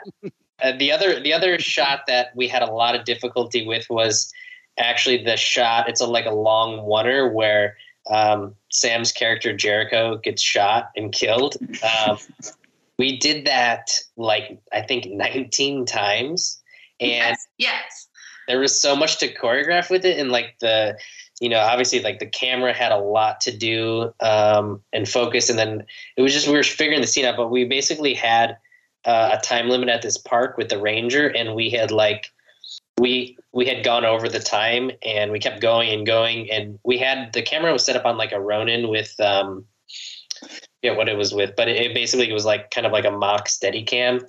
[0.62, 4.32] uh, the other the other shot that we had a lot of difficulty with was
[4.80, 5.88] actually the shot.
[5.90, 7.78] It's a like a long oner where
[8.10, 11.58] um, Sam's character Jericho gets shot and killed.
[11.84, 12.18] Um,
[12.98, 16.60] we did that like I think 19 times,
[17.00, 18.08] and yes, yes.
[18.48, 20.98] there was so much to choreograph with it and like the
[21.40, 25.60] you know obviously like the camera had a lot to do um, and focus and
[25.60, 28.58] then it was just we were figuring the scene out but we basically had
[29.06, 32.32] uh, a time limit at this park with the ranger and we had like
[33.00, 36.98] we we had gone over the time and we kept going and going and we
[36.98, 39.64] had the camera was set up on like a ronin with um
[40.82, 43.12] yeah what it was with but it, it basically was like kind of like a
[43.12, 44.20] mock steady cam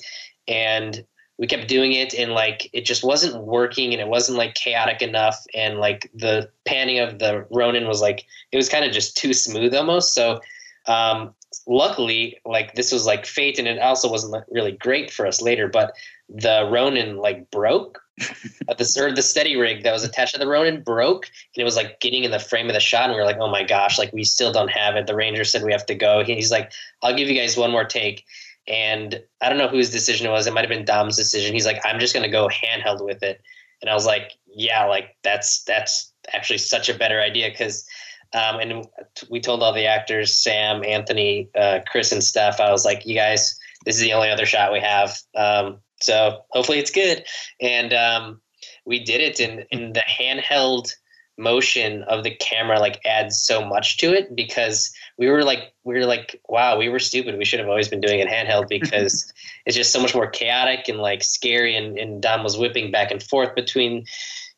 [0.47, 1.05] and
[1.38, 5.01] we kept doing it and like it just wasn't working and it wasn't like chaotic
[5.01, 5.38] enough.
[5.55, 9.33] And like the panning of the ronin was like it was kind of just too
[9.33, 10.14] smooth almost.
[10.14, 10.40] So
[10.87, 11.35] um
[11.66, 15.40] luckily like this was like fate and it also wasn't like, really great for us
[15.40, 15.94] later but
[16.29, 18.03] the ronin like broke.
[18.68, 21.64] Uh, the or the steady rig that was attached to the ronin broke and it
[21.64, 23.62] was like getting in the frame of the shot and we were like oh my
[23.62, 25.07] gosh like we still don't have it.
[25.07, 26.22] The ranger said we have to go.
[26.22, 26.72] He's like
[27.03, 28.27] i'll give you guys one more take
[28.69, 30.47] and I don't know whose decision it was.
[30.47, 31.55] It might have been Dom's decision.
[31.55, 33.41] He's like, I'm just gonna go handheld with it,
[33.81, 37.87] and I was like, yeah, like that's that's actually such a better idea because.
[38.35, 38.87] Um, and
[39.31, 42.61] we told all the actors, Sam, Anthony, uh, Chris, and Steph.
[42.61, 45.17] I was like, "You guys, this is the only other shot we have.
[45.35, 47.25] Um, so hopefully it's good."
[47.59, 48.43] And um,
[48.85, 50.93] we did it, and the handheld
[51.39, 55.95] motion of the camera like adds so much to it because we were like we
[55.95, 57.37] were like wow we were stupid.
[57.37, 59.31] We should have always been doing it handheld because
[59.67, 61.77] it's just so much more chaotic and like scary.
[61.77, 64.07] And, and Dom was whipping back and forth between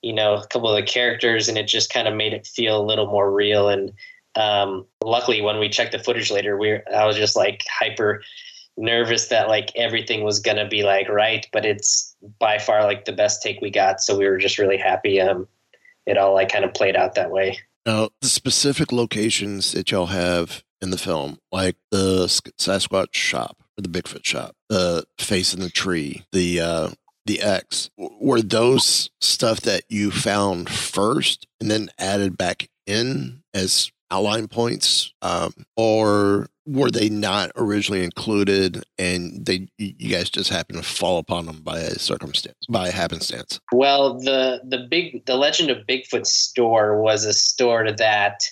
[0.03, 2.81] you know a couple of the characters and it just kind of made it feel
[2.81, 3.68] a little more real.
[3.68, 3.92] And
[4.37, 8.23] um, luckily when we checked the footage later we were, I was just like hyper
[8.77, 13.12] nervous that like everything was gonna be like right but it's by far like the
[13.12, 14.01] best take we got.
[14.01, 15.49] So we were just really happy um
[16.07, 17.59] it all like kind of played out that way.
[17.86, 22.26] Now, the specific locations that y'all have in the film, like the
[22.58, 26.90] Sasquatch shop or the Bigfoot shop, the face in the tree, the uh,
[27.26, 33.90] the X, were those stuff that you found first and then added back in as
[34.10, 40.83] outline points, um, or were they not originally included and they you guys just happened
[40.83, 43.59] to fall upon them by a circumstance by a happenstance?
[43.72, 48.44] Well the the big the legend of bigfoot store was a store that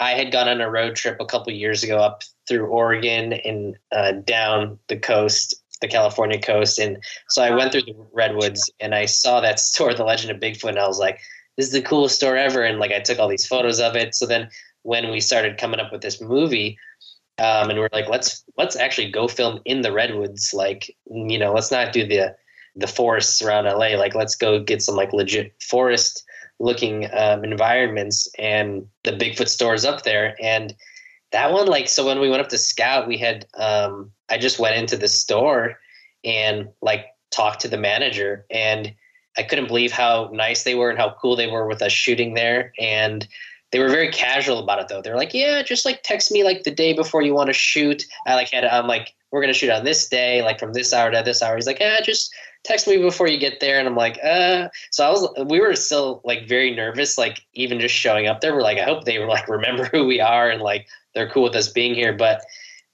[0.00, 3.76] i had gone on a road trip a couple years ago up through oregon and
[3.92, 6.78] uh, down the coast the california coast.
[6.78, 6.96] And
[7.28, 10.70] so i went through the redwoods and i saw that store the legend of bigfoot
[10.70, 11.20] and i was like
[11.56, 12.62] this is the coolest store ever.
[12.62, 14.14] And like i took all these photos of it.
[14.14, 14.48] So then
[14.82, 16.78] when we started coming up with this movie
[17.38, 21.52] um, and we're like let's let's actually go film in the redwoods like you know
[21.52, 22.34] let's not do the
[22.76, 26.24] the forests around la like let's go get some like legit forest
[26.60, 30.36] looking um, environments and the bigfoot stores up there.
[30.40, 30.74] And
[31.32, 34.60] that one like so when we went up to scout we had um, i just
[34.60, 35.80] went into the store
[36.24, 38.94] and like talked to the manager and
[39.36, 42.34] i couldn't believe how nice they were and how cool they were with us shooting
[42.34, 42.72] there.
[42.78, 43.26] And
[43.74, 45.02] they were very casual about it though.
[45.02, 48.04] They're like, yeah, just like text me like the day before you want to shoot.
[48.24, 51.10] I like had I'm like we're gonna shoot on this day, like from this hour
[51.10, 51.56] to this hour.
[51.56, 53.80] He's like, ah, just text me before you get there.
[53.80, 54.68] And I'm like, uh.
[54.92, 58.54] So I was, we were still like very nervous, like even just showing up there.
[58.54, 61.42] We're like, I hope they were like remember who we are and like they're cool
[61.42, 62.12] with us being here.
[62.12, 62.42] But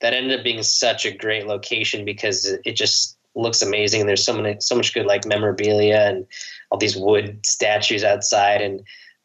[0.01, 4.01] that ended up being such a great location because it just looks amazing.
[4.01, 6.27] And there's so many, so much good like memorabilia and
[6.71, 8.81] all these wood statues outside, and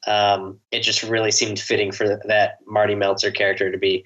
[0.08, 4.04] um, it just really seemed fitting for that Marty Meltzer character to be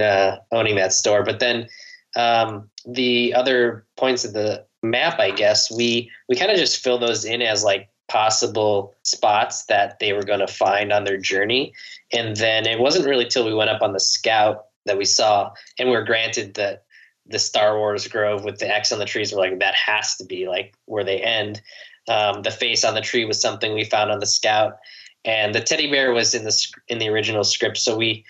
[0.00, 1.22] uh, owning that store.
[1.22, 1.68] But then
[2.16, 6.98] um, the other points of the map, I guess we we kind of just fill
[6.98, 11.72] those in as like possible spots that they were going to find on their journey,
[12.12, 15.50] and then it wasn't really till we went up on the scout that we saw,
[15.78, 16.84] and we were granted that
[17.26, 19.32] the Star Wars Grove with the X on the trees.
[19.32, 21.62] We're like, that has to be like where they end.
[22.06, 24.76] Um, the face on the tree was something we found on the scout,
[25.24, 27.78] and the teddy bear was in the in the original script.
[27.78, 28.24] So we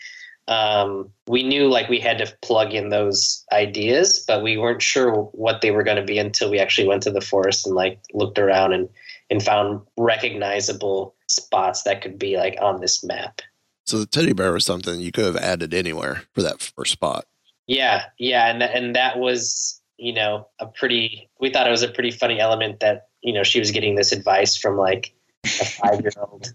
[0.46, 5.12] um, we knew like we had to plug in those ideas, but we weren't sure
[5.32, 7.98] what they were going to be until we actually went to the forest and like
[8.12, 8.88] looked around and
[9.30, 13.40] and found recognizable spots that could be like on this map.
[13.86, 17.26] So the teddy bear was something you could have added anywhere for that first spot.
[17.66, 21.28] Yeah, yeah, and and that was you know a pretty.
[21.40, 24.12] We thought it was a pretty funny element that you know she was getting this
[24.12, 25.14] advice from like
[25.44, 26.54] a five year old.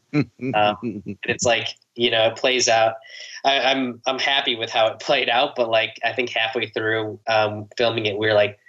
[0.54, 2.96] um, it's like you know it plays out.
[3.44, 7.20] I, I'm I'm happy with how it played out, but like I think halfway through
[7.28, 8.60] um, filming it, we were like,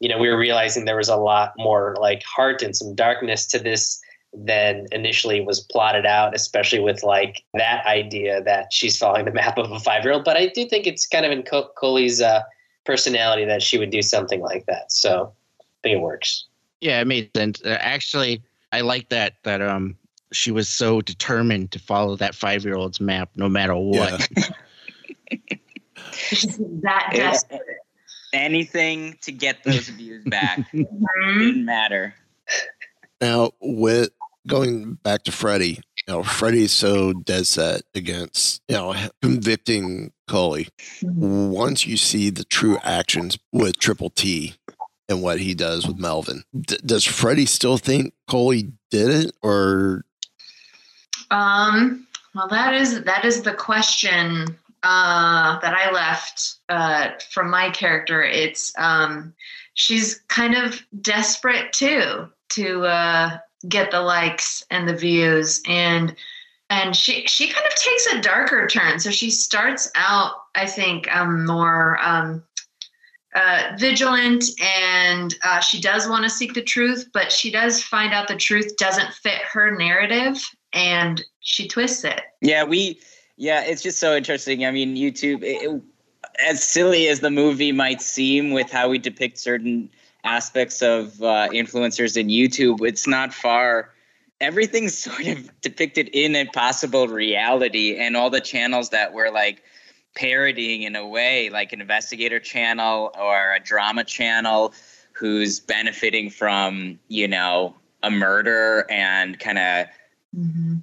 [0.00, 3.46] you know, we were realizing there was a lot more like heart and some darkness
[3.48, 4.00] to this
[4.34, 9.58] than initially was plotted out, especially with like that idea that she's following the map
[9.58, 10.24] of a five year old.
[10.24, 12.42] But I do think it's kind of in Col- Coley's uh,
[12.84, 14.92] personality that she would do something like that.
[14.92, 16.44] So I think it works.
[16.80, 17.60] Yeah, it made sense.
[17.64, 18.42] Uh, actually,
[18.72, 19.96] I like that that um
[20.32, 24.28] she was so determined to follow that five year old's map no matter what.
[24.36, 24.48] Yeah.
[26.82, 27.60] that desperate.
[28.34, 30.58] Anything to get those views back.
[30.72, 31.38] Mm-hmm.
[31.38, 32.14] Didn't matter.
[33.20, 34.10] Now, with
[34.46, 40.68] going back to Freddie, you know, Freddie's so dead set against, you know, convicting Coley.
[41.02, 41.50] Mm-hmm.
[41.50, 44.54] Once you see the true actions with Triple T
[45.08, 50.04] and what he does with Melvin, d- does Freddie still think Coley did it or?
[51.30, 57.70] Um, well, that is, that is the question uh, that I left uh, from my
[57.70, 58.22] character.
[58.22, 59.34] It's, um,
[59.74, 63.38] she's kind of desperate too to uh,
[63.68, 66.14] get the likes and the views and
[66.70, 71.12] and she she kind of takes a darker turn so she starts out i think
[71.14, 72.42] um, more um,
[73.34, 78.12] uh, vigilant and uh, she does want to seek the truth but she does find
[78.12, 82.98] out the truth doesn't fit her narrative and she twists it yeah we
[83.36, 85.82] yeah it's just so interesting i mean youtube it,
[86.46, 89.90] as silly as the movie might seem with how we depict certain
[90.24, 93.90] aspects of uh, influencers in YouTube, it's not far.
[94.40, 99.62] Everything's sort of depicted in a possible reality, and all the channels that we're like
[100.18, 104.74] parodying in a way, like an investigator channel or a drama channel
[105.12, 109.86] who's benefiting from, you know, a murder and kind of
[110.36, 110.78] mm-hmm.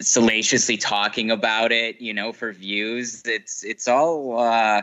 [0.00, 3.22] salaciously talking about it, you know, for views.
[3.24, 4.82] It's it's all uh,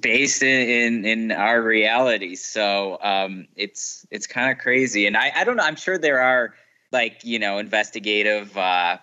[0.00, 2.34] based in, in, in our reality.
[2.34, 5.64] So um, it's it's kind of crazy, and I I don't know.
[5.64, 6.54] I'm sure there are
[6.92, 8.56] like you know investigative.
[8.56, 8.98] Uh,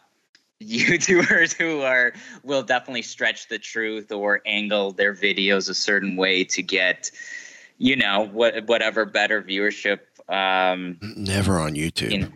[0.61, 6.43] YouTubers who are will definitely stretch the truth or angle their videos a certain way
[6.45, 7.11] to get,
[7.77, 9.99] you know, what whatever better viewership.
[10.29, 12.11] Um, Never on YouTube.
[12.11, 12.33] In,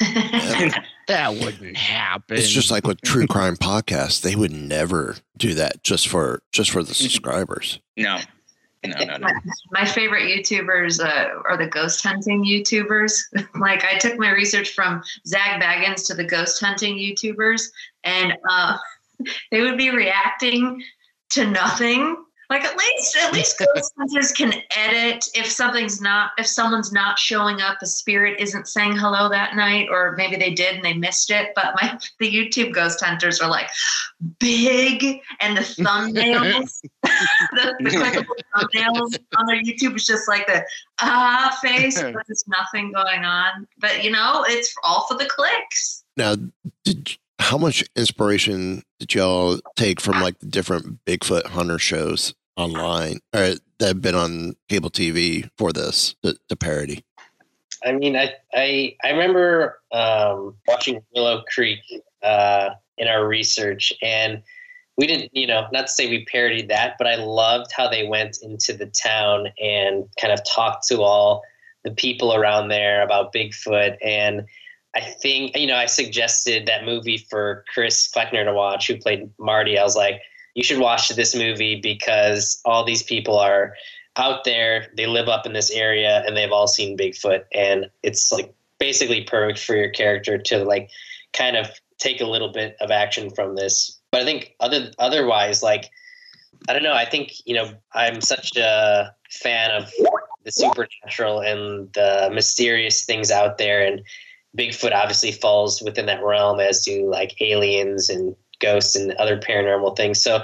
[1.08, 2.36] that wouldn't happen.
[2.36, 6.70] It's just like with true crime podcasts; they would never do that just for just
[6.70, 7.78] for the subscribers.
[7.96, 8.18] No,
[8.84, 9.28] no, no, no.
[9.70, 13.20] My, favorite YouTubers uh, are the ghost hunting YouTubers.
[13.60, 17.70] like I took my research from Zak Bagans to the ghost hunting YouTubers,
[18.04, 18.76] and uh,
[19.50, 20.82] they would be reacting
[21.30, 26.46] to nothing like at least at least ghost hunters can edit if something's not if
[26.46, 30.76] someone's not showing up a spirit isn't saying hello that night or maybe they did
[30.76, 33.68] and they missed it but my the youtube ghost hunters are like
[34.38, 38.26] big and the thumbnails the, the
[38.56, 40.64] thumbnails on their youtube is just like the
[41.00, 43.66] ah face but there's nothing going on.
[43.78, 46.04] But you know it's all for the clicks.
[46.16, 46.36] Now
[46.84, 53.20] did how much inspiration did y'all take from like the different Bigfoot hunter shows online
[53.34, 57.04] or that have been on cable TV for this to, to parody?
[57.84, 61.80] I mean, I I, I remember um, watching Willow Creek
[62.22, 64.42] uh, in our research, and
[64.96, 68.06] we didn't, you know, not to say we parodied that, but I loved how they
[68.06, 71.42] went into the town and kind of talked to all
[71.84, 73.96] the people around there about Bigfoot.
[74.02, 74.46] And
[74.96, 79.30] I think, you know, I suggested that movie for Chris Kleckner to watch, who played
[79.38, 79.78] Marty.
[79.78, 80.22] I was like,
[80.54, 83.74] you should watch this movie because all these people are
[84.16, 87.44] out there, they live up in this area, and they've all seen Bigfoot.
[87.52, 90.90] And it's like basically perfect for your character to like
[91.34, 95.62] kind of take a little bit of action from this but I think other otherwise,
[95.62, 95.90] like
[96.68, 96.94] I don't know.
[96.94, 99.92] I think you know I'm such a fan of
[100.44, 104.00] the supernatural and the mysterious things out there, and
[104.56, 109.96] Bigfoot obviously falls within that realm, as do like aliens and ghosts and other paranormal
[109.96, 110.22] things.
[110.22, 110.42] So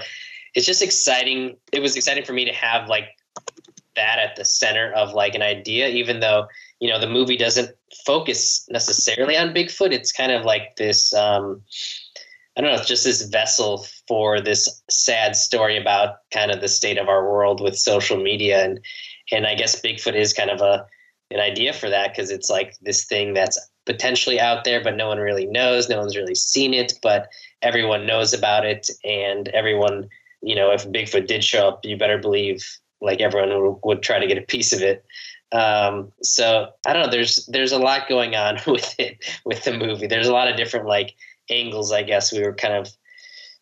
[0.54, 1.56] it's just exciting.
[1.72, 3.08] It was exciting for me to have like
[3.96, 6.46] that at the center of like an idea, even though
[6.80, 7.70] you know the movie doesn't
[8.04, 9.92] focus necessarily on Bigfoot.
[9.92, 11.14] It's kind of like this.
[11.14, 11.62] Um,
[12.56, 16.68] I don't know, it's just this vessel for this sad story about kind of the
[16.68, 18.78] state of our world with social media and
[19.30, 20.86] and I guess Bigfoot is kind of a
[21.30, 25.08] an idea for that because it's like this thing that's potentially out there but no
[25.08, 27.28] one really knows, no one's really seen it, but
[27.62, 30.08] everyone knows about it and everyone,
[30.42, 32.64] you know, if Bigfoot did show up, you better believe
[33.00, 35.04] like everyone would, would try to get a piece of it.
[35.52, 37.10] Um, so I don't know.
[37.10, 40.06] There's there's a lot going on with it with the movie.
[40.06, 41.14] There's a lot of different like
[41.50, 42.88] angles, I guess we were kind of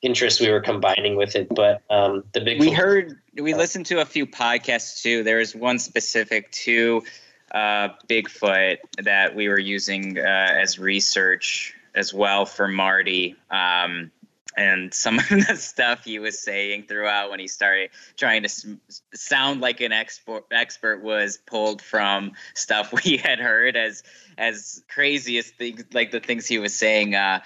[0.03, 1.49] interests we were combining with it.
[1.55, 5.23] But um, the big we heard we listened to a few podcasts too.
[5.23, 7.03] There was one specific to
[7.51, 13.37] uh, Bigfoot that we were using uh, as research as well for Marty.
[13.51, 14.11] Um,
[14.57, 18.67] and some of the stuff he was saying throughout when he started trying to s-
[19.15, 24.03] sound like an expert expert was pulled from stuff we had heard as
[24.39, 27.41] as craziest things like the things he was saying uh,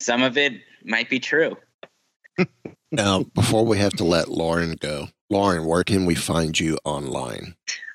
[0.00, 0.54] some of it
[0.84, 1.56] might be true.
[2.92, 7.54] now, before we have to let Lauren go, Lauren, where can we find you online?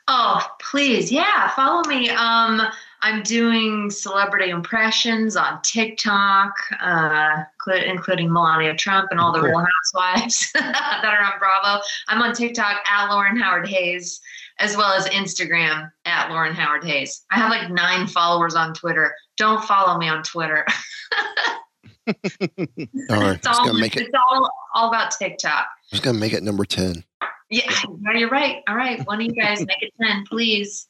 [0.10, 1.12] Oh, please.
[1.12, 2.10] Yeah, follow me.
[2.10, 2.62] Um,
[3.02, 7.44] I'm doing celebrity impressions on TikTok, uh,
[7.86, 11.84] including Melania Trump and all the Real Housewives that are on Bravo.
[12.08, 14.22] I'm on TikTok at Lauren Howard Hayes,
[14.60, 17.26] as well as Instagram at Lauren Howard Hayes.
[17.30, 19.14] I have like nine followers on Twitter.
[19.36, 20.66] Don't follow me on Twitter.
[22.08, 22.16] all
[23.10, 24.04] right, it's all, make it.
[24.04, 25.68] It's all, all about TikTok.
[25.68, 27.04] I'm just gonna make it number ten.
[27.50, 28.62] Yeah, no, you're right.
[28.68, 30.88] All right, one of you guys make it ten, please.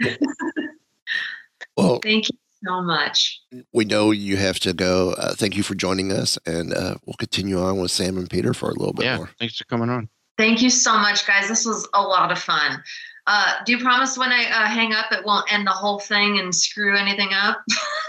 [1.76, 3.40] well, thank you so much.
[3.72, 5.12] We know you have to go.
[5.12, 8.54] Uh, thank you for joining us, and uh, we'll continue on with Sam and Peter
[8.54, 9.30] for a little bit yeah, more.
[9.38, 10.08] Thanks for coming on.
[10.38, 11.48] Thank you so much, guys.
[11.48, 12.82] This was a lot of fun.
[13.26, 16.38] Uh, do you promise when I uh, hang up, it won't end the whole thing
[16.38, 17.62] and screw anything up?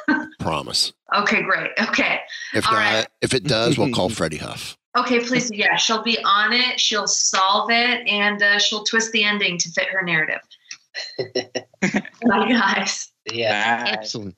[0.40, 0.94] promise.
[1.14, 1.72] Okay, great.
[1.78, 2.20] Okay.
[2.54, 3.08] If All not, right.
[3.22, 4.78] if it does, we'll call Freddie Huff.
[5.00, 5.52] Okay, please.
[5.52, 6.80] Yeah, she'll be on it.
[6.80, 10.42] She'll solve it, and uh, she'll twist the ending to fit her narrative.
[12.22, 13.12] Bye, guys.
[13.32, 13.84] Yeah.
[13.88, 14.36] Excellent.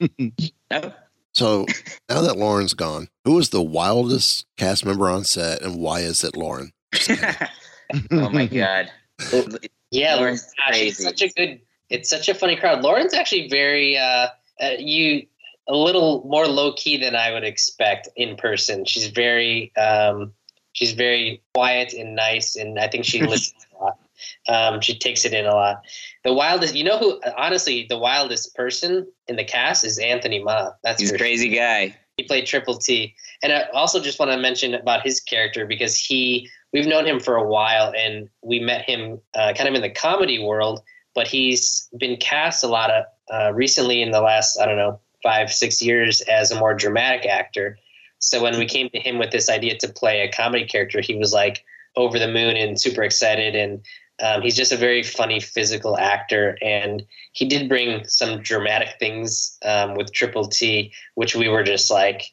[1.38, 1.66] So
[2.08, 6.24] now that Lauren's gone, who is the wildest cast member on set, and why is
[6.24, 6.72] it Lauren?
[8.10, 8.90] oh my god.
[9.92, 11.04] Yeah, Lauren's gosh, it's crazy.
[11.04, 11.60] such a good.
[11.90, 12.82] It's such a funny crowd.
[12.82, 14.28] Lauren's actually very uh,
[14.60, 15.28] uh, you
[15.68, 18.84] a little more low key than I would expect in person.
[18.84, 20.32] She's very um,
[20.72, 23.98] she's very quiet and nice, and I think she listens a lot.
[24.48, 25.82] Um, she takes it in a lot.
[26.24, 27.20] The wildest, you know who?
[27.36, 30.70] Honestly, the wildest person in the cast is Anthony Ma.
[30.82, 31.94] That's He's a crazy guy.
[32.16, 33.14] he played Triple T.
[33.42, 37.20] And I also just want to mention about his character because he we've known him
[37.20, 40.82] for a while and we met him uh, kind of in the comedy world,
[41.14, 44.98] but he's been cast a lot of uh, recently in the last I don't know
[45.22, 47.78] five six years as a more dramatic actor.
[48.18, 51.14] So when we came to him with this idea to play a comedy character, he
[51.14, 51.64] was like
[51.96, 53.80] over the moon and super excited and.
[54.20, 57.04] Um, he's just a very funny physical actor, and
[57.34, 62.24] he did bring some dramatic things um, with Triple T, which we were just like,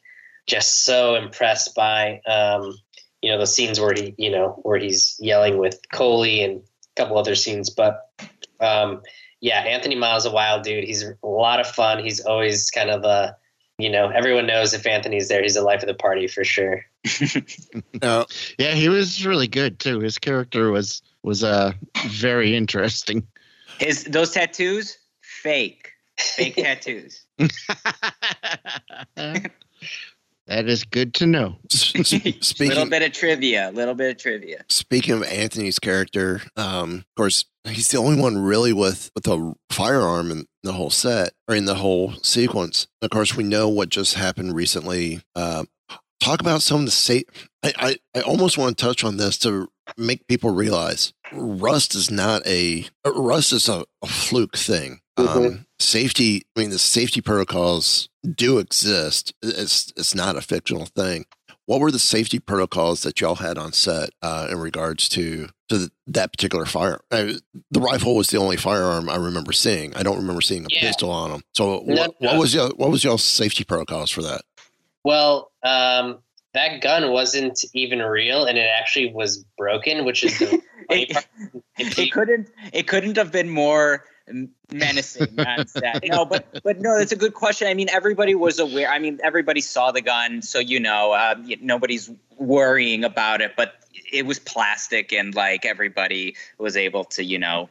[0.46, 2.76] just so impressed by um,
[3.22, 7.00] you know the scenes where he you know where he's yelling with Coley and a
[7.00, 8.10] couple other scenes but
[8.60, 9.02] um,
[9.40, 13.04] yeah Anthony Miles a wild dude he's a lot of fun he's always kind of
[13.04, 13.36] a
[13.78, 16.84] you know everyone knows if Anthony's there he's the life of the party for sure
[18.02, 18.26] Now,
[18.58, 20.00] Yeah, he was really good too.
[20.00, 21.72] His character was was uh
[22.06, 23.26] very interesting.
[23.78, 25.92] His those tattoos, fake.
[26.18, 27.24] Fake tattoos.
[30.46, 31.56] that is good to know.
[31.72, 33.70] s- s- little bit of trivia.
[33.70, 34.64] A little bit of trivia.
[34.68, 39.54] speaking of Anthony's character, um, of course, he's the only one really with with a
[39.70, 42.86] firearm in the whole set or in the whole sequence.
[43.02, 45.20] Of course, we know what just happened recently.
[45.34, 45.64] Uh,
[46.20, 47.24] talk about some of the safe.
[47.62, 52.10] I, I, I almost want to touch on this to make people realize rust is
[52.10, 55.00] not a rust is a, a fluke thing.
[55.16, 55.38] Mm-hmm.
[55.46, 56.42] Um, safety.
[56.56, 59.32] I mean, the safety protocols do exist.
[59.42, 61.24] It's it's not a fictional thing.
[61.66, 65.78] What were the safety protocols that y'all had on set uh, in regards to to
[65.78, 67.00] the, that particular fire?
[67.10, 67.32] Uh,
[67.70, 69.94] the rifle was the only firearm I remember seeing.
[69.96, 70.80] I don't remember seeing a Yeah.
[70.82, 71.42] pistol on them.
[71.54, 72.38] So, No, what, what no.
[72.38, 74.42] was your what was y'all's safety protocols for that?
[75.02, 76.18] Well, um,
[76.54, 80.60] that gun wasn't even real, and it actually was broken, which is the
[80.90, 81.26] It, part.
[81.78, 84.04] If it couldn't it couldn't have been more
[84.72, 86.02] menacing set.
[86.04, 87.68] No, but but no, that's a good question.
[87.68, 88.88] I mean, everybody was aware.
[88.88, 93.52] I mean, everybody saw the gun, so you know, uh, nobody's worrying about it.
[93.56, 93.74] But
[94.12, 97.68] it was plastic, and like everybody was able to, you know,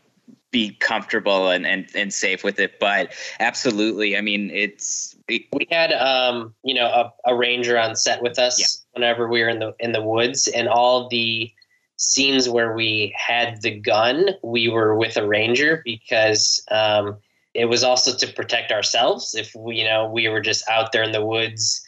[0.52, 2.80] be comfortable and and, and safe with it.
[2.80, 7.96] But absolutely, I mean, it's it, we had um you know a, a ranger on
[7.96, 8.66] set with us Yeah.
[8.94, 11.52] whenever we were in the in the woods and all the
[11.98, 17.18] scenes where we had the gun we were with a ranger because um
[17.54, 21.04] it was also to protect ourselves if we you know we were just out there
[21.04, 21.82] in the woods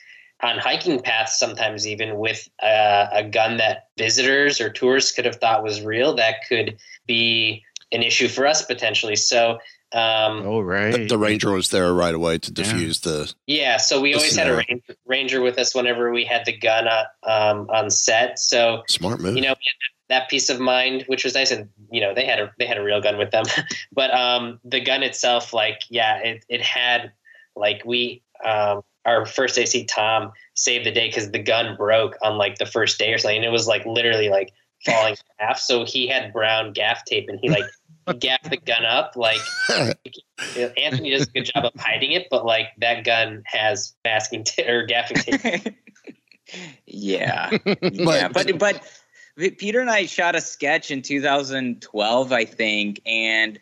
[0.44, 5.36] on hiking paths sometimes even with uh, a gun that visitors or tourists could have
[5.38, 9.58] thought was real that could be an issue for us potentially so
[9.94, 10.92] um Oh, right.
[10.92, 12.74] The, the ranger was there right away to Yeah.
[13.02, 13.34] the.
[13.48, 16.52] yeah, so we The always had a ranger, ranger with us whenever we had the
[16.58, 18.38] gun uh, um, on set.
[18.38, 19.36] So Smart move.
[19.38, 21.52] you know we had that peace of mind, which was nice.
[21.52, 23.46] And you know they had a they had a real gun with them,
[23.92, 27.12] but um, the gun itself, like yeah, it it had
[27.56, 32.38] like we um, our first AC Tom saved the day because the gun broke on
[32.38, 34.54] like the first day or something, and it was like literally like
[34.86, 35.60] falling in half.
[35.60, 37.66] So he had brown gaff tape, and he like
[38.20, 39.40] gaffed the gun up like
[40.78, 44.64] Anthony does a good job of hiding it, but like that gun has masking t-
[44.64, 45.76] or gaffing tape.
[46.86, 47.50] yeah,
[47.82, 48.82] yeah, but but
[49.38, 53.60] Peter and I shot a sketch in 2012, I think, and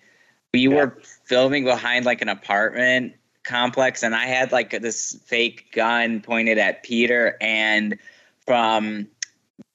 [0.53, 3.13] we were filming behind like an apartment
[3.43, 7.97] complex, and I had like this fake gun pointed at Peter, and
[8.45, 9.07] from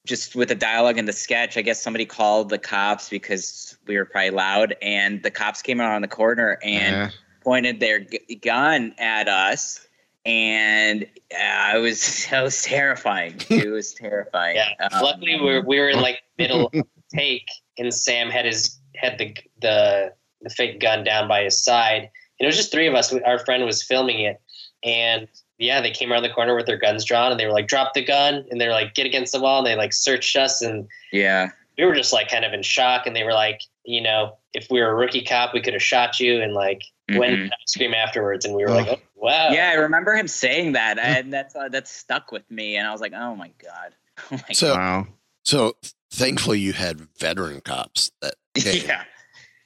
[0.06, 3.96] just with the dialogue in the sketch, I guess somebody called the cops because we
[3.98, 7.10] were probably loud, and the cops came around the corner and Yeah.
[7.44, 9.86] pointed their g- gun at us.
[10.24, 13.36] And uh, I was, that was terrifying.
[13.48, 14.56] It was terrifying.
[14.56, 14.88] Yeah.
[14.92, 16.70] Um, Luckily, we were, we were in like middle
[17.14, 17.48] take,
[17.78, 20.12] and Sam had his had the the
[20.42, 22.10] the fake gun down by his side, and
[22.40, 23.12] it was just three of us.
[23.12, 24.40] Our friend was filming it,
[24.84, 27.68] and yeah, they came around the corner with their guns drawn, and they were like,
[27.68, 30.36] "Drop the gun!" and they were like, "Get against the wall!" and they like searched
[30.36, 31.50] us, and yeah.
[31.78, 34.68] we were just like kind of in shock, and they were like, you know, if
[34.70, 36.82] we were a rookie cop, we could have shot you, and like
[37.18, 37.42] went Mhm.
[37.44, 38.86] and scream afterwards, and we were Ugh.
[38.86, 42.48] like, oh, wow, Yeah, I remember him saying that, and that's uh, that's stuck with
[42.50, 42.76] me.
[42.76, 43.94] And I was like, oh my god.
[44.30, 45.06] Oh my So, Wow.
[45.44, 45.74] so
[46.12, 48.64] thankfully you had veteran cops that god.
[48.64, 48.86] came.
[48.86, 49.04] Yeah.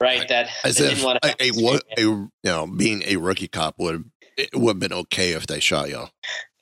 [0.01, 0.29] right.
[0.29, 2.67] That As they if didn't wanna a, have a, to wo- scream a you know
[2.67, 6.11] being a rookie cop would it would have been okay if they shot y'all.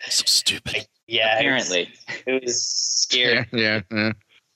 [0.08, 0.76] So stupid.
[0.76, 0.88] it.
[1.06, 1.94] Yeah, it was- Apparently.
[2.26, 3.46] it was scary.
[3.52, 4.12] Yeah, yeah, yeah.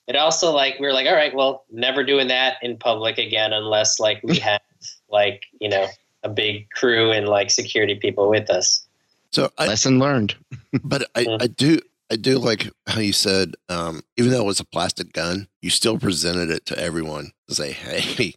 [0.07, 3.53] it also like we were like all right well never doing that in public again
[3.53, 4.61] unless like we have
[5.09, 5.87] like you know
[6.27, 8.85] a big crew and like security people with us
[9.31, 10.35] So I, Lesson learned.
[10.83, 11.37] but I.
[11.41, 15.11] I do I do like how you said um, even though it was a plastic
[15.11, 18.33] gun, you still presented it to everyone to say, "Hey,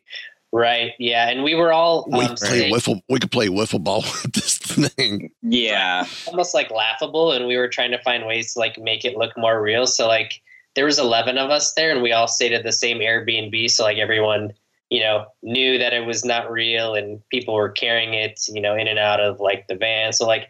[0.53, 3.83] right yeah and we were all we um, play saying- wiffle we could play wiffle
[3.83, 6.05] ball with this thing." Yeah.
[6.27, 9.37] almost like laughable and we were trying to find ways to like make it look
[9.39, 10.43] more real so like
[10.75, 13.85] there was 11 of us there and we all stayed at the same airbnb so
[13.85, 14.53] like everyone
[14.91, 18.77] you know knew that it was not real and people were carrying it you know
[18.77, 20.13] in and out of like the van.
[20.13, 20.49] So like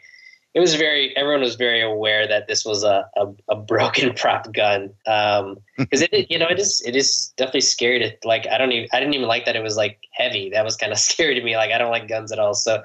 [0.55, 4.53] it was very everyone was very aware that this was a, a, a broken prop
[4.53, 4.91] gun.
[5.07, 8.72] Um because it you know it is it is definitely scary to like i don't
[8.72, 10.51] even i didn't even like that it was like heavy.
[10.51, 11.57] That was kind of scary to me.
[11.57, 12.55] Like i don't like guns at all.
[12.55, 12.82] So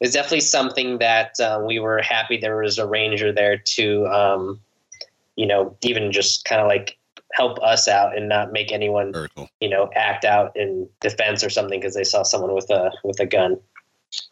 [0.00, 4.60] it's definitely something that uh, we were happy there was a ranger there to um
[5.36, 6.98] you know even just kind of like
[7.36, 9.48] help us out and not make anyone Very cool.
[9.60, 13.20] you know act out in defense or something because they saw someone with a with
[13.20, 13.58] a gun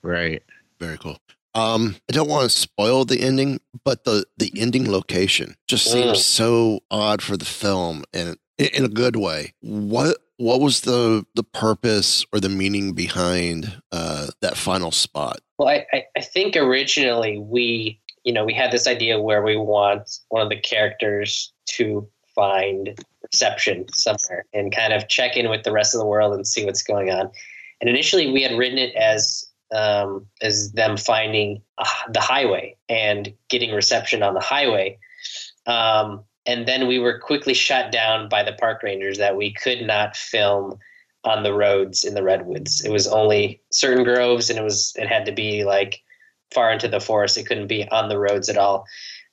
[0.02, 0.42] Right.
[0.80, 1.18] Very cool.
[1.54, 6.18] Um, I don't want to spoil the ending, but the the ending location just seems
[6.18, 6.22] Mm.
[6.22, 9.52] so odd for the film, and in, in a good way.
[9.60, 15.40] What what was the the purpose or the meaning behind uh, that final spot?
[15.58, 19.56] Well, I, I, I think originally we, you know, we had this idea where we
[19.56, 25.64] want one of the characters to find reception somewhere and kind of check in with
[25.64, 27.30] the rest of the world and see what's going on.
[27.80, 33.32] And initially, we had written it as um, as them finding uh, the highway and
[33.48, 34.98] getting reception on the highway.
[35.66, 39.82] Um, and then we were quickly shut down by the park rangers that we could
[39.82, 40.78] not film
[41.24, 42.84] on the roads in the redwoods.
[42.84, 46.02] It was only certain groves, and it was it had to be like
[46.52, 47.38] far into the forest.
[47.38, 48.86] It couldn't be on the roads at all.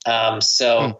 [0.06, 1.00] Um, so.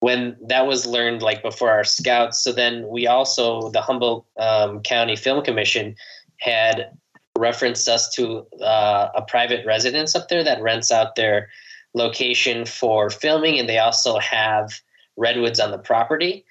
[0.00, 4.80] When that was learned, like before our scouts, so then we also the Humboldt um,
[4.80, 5.94] County Film Commission
[6.38, 6.90] had
[7.38, 11.48] referenced us to uh, a private residence up there that rents out their
[11.94, 14.80] location for filming, and they also have
[15.16, 16.44] redwoods on the property.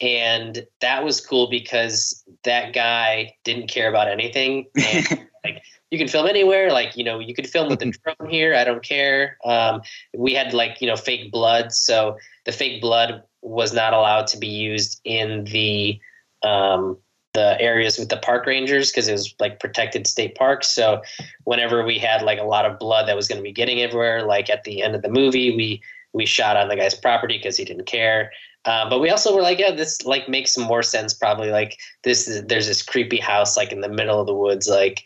[0.00, 4.66] And that was cool because that guy didn't care about anything.
[4.76, 6.70] And like you can film anywhere.
[6.70, 8.54] Like you know, you could film with a drone here.
[8.54, 9.38] I don't care.
[9.44, 9.82] Um,
[10.16, 14.38] we had like you know fake blood, so the fake blood was not allowed to
[14.38, 16.00] be used in the
[16.42, 16.98] um,
[17.34, 20.68] the areas with the park rangers because it was like protected state parks.
[20.68, 21.02] So
[21.44, 24.24] whenever we had like a lot of blood that was going to be getting everywhere,
[24.24, 25.82] like at the end of the movie, we
[26.12, 28.32] we shot on the guy's property because he didn't care.
[28.64, 31.14] Uh, but we also were like, yeah, this like makes more sense.
[31.14, 32.26] Probably like this.
[32.26, 34.66] Is, there's this creepy house like in the middle of the woods.
[34.66, 35.04] Like,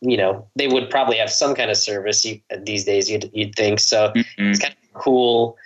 [0.00, 3.10] you know, they would probably have some kind of service you, these days.
[3.10, 4.10] You'd you'd think so.
[4.10, 4.50] Mm-hmm.
[4.50, 5.56] It's kind of cool,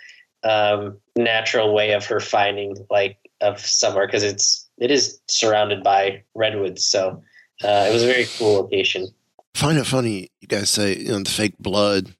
[0.43, 6.23] um, natural way of her finding like of somewhere because it's it is surrounded by
[6.35, 6.85] redwoods.
[6.85, 7.21] So
[7.63, 9.07] uh, it was a very cool location.
[9.55, 12.15] find it funny you guys say you know the fake blood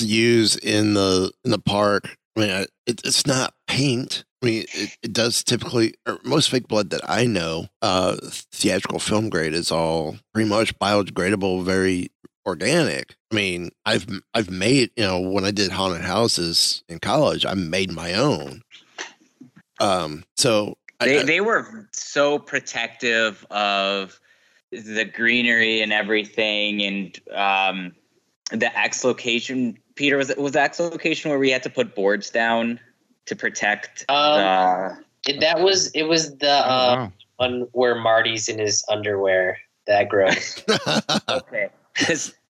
[0.00, 2.16] use in the in the park.
[2.36, 2.50] I mean,
[2.86, 4.24] it, it's not paint.
[4.44, 8.16] I mean, it, it does typically, most fake blood that I know, uh,
[8.52, 12.10] theatrical film grade is all pretty much biodegradable, very
[12.44, 13.16] organic.
[13.32, 17.54] I mean, I've I've made you know when I did haunted houses in college, I
[17.54, 18.60] made my own.
[19.80, 24.20] Um, so they, I, they were so protective of
[24.72, 27.94] the greenery and everything and um,
[28.50, 29.78] the X location.
[29.94, 32.78] Peter, was it was the X location where we had to put boards down
[33.26, 35.38] to protect um, the...
[35.38, 40.62] that was it was the oh, uh, one where Marty's in his underwear that gross.
[41.28, 41.68] okay.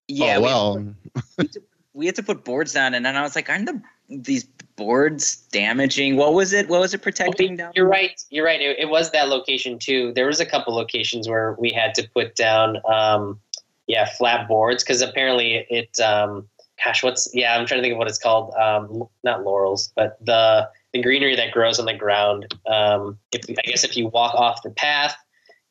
[0.07, 0.77] Yeah, oh, well.
[0.77, 1.61] we, had to,
[1.93, 4.45] we had to put boards down and then I was like, aren't the these
[4.75, 6.15] boards damaging?
[6.15, 6.67] What was it?
[6.69, 7.55] What was it protecting?
[7.55, 8.21] down you're right.
[8.29, 8.61] You're right.
[8.61, 10.13] It, it, was that location too.
[10.13, 13.39] There was a couple locations where we had to put down, um,
[13.87, 15.99] yeah, flat boards because apparently it.
[15.99, 16.47] Um,
[16.83, 17.57] gosh, what's yeah?
[17.57, 18.53] I'm trying to think of what it's called.
[18.55, 22.53] Um, not laurels, but the the greenery that grows on the ground.
[22.67, 25.15] Um, if I guess if you walk off the path,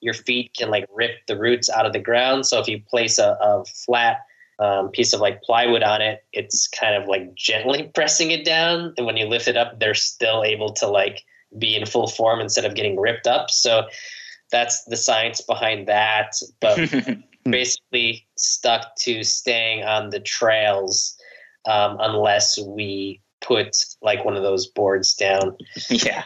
[0.00, 2.46] your feet can like rip the roots out of the ground.
[2.46, 4.18] So if you place a, a flat
[4.58, 8.94] um, piece of like plywood on it, it's kind of like gently pressing it down.
[8.96, 11.22] And when you lift it up, they're still able to like
[11.58, 13.50] be in full form instead of getting ripped up.
[13.50, 13.86] So
[14.50, 16.34] that's the science behind that.
[16.60, 16.78] But
[17.44, 21.16] basically stuck to staying on the trails
[21.66, 25.56] um, unless we put like one of those boards down.
[25.88, 26.24] Yeah.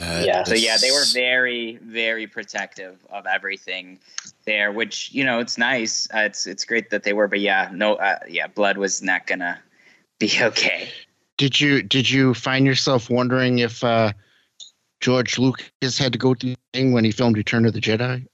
[0.00, 0.44] Uh, yeah.
[0.44, 3.98] So yeah, they were very, very protective of everything
[4.46, 6.06] there, which you know it's nice.
[6.14, 9.26] Uh, it's it's great that they were, but yeah, no, uh, yeah, blood was not
[9.26, 9.58] gonna
[10.20, 10.88] be okay.
[11.36, 14.12] Did you did you find yourself wondering if uh,
[15.00, 18.24] George Lucas had to go through the thing when he filmed Return of the Jedi?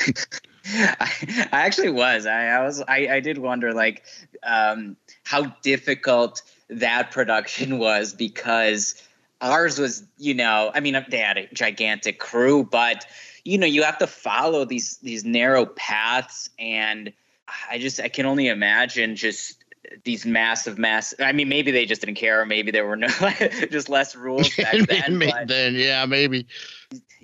[0.66, 2.26] I, I, actually was.
[2.26, 2.82] I, I was.
[2.86, 4.04] I, I did wonder like
[4.42, 9.00] um, how difficult that production was because
[9.40, 13.06] ours was, you know, I mean, they had a gigantic crew, but
[13.44, 17.12] you know, you have to follow these these narrow paths, and
[17.70, 19.60] I just I can only imagine just
[20.04, 23.08] these massive mass i mean maybe they just didn't care or maybe there were no
[23.70, 26.46] just less rules back then but, then yeah maybe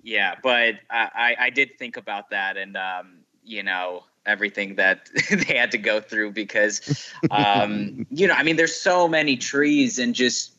[0.03, 3.16] yeah but i i did think about that and um
[3.47, 8.57] you know everything that they had to go through because um you know i mean
[8.57, 10.53] there's so many trees and just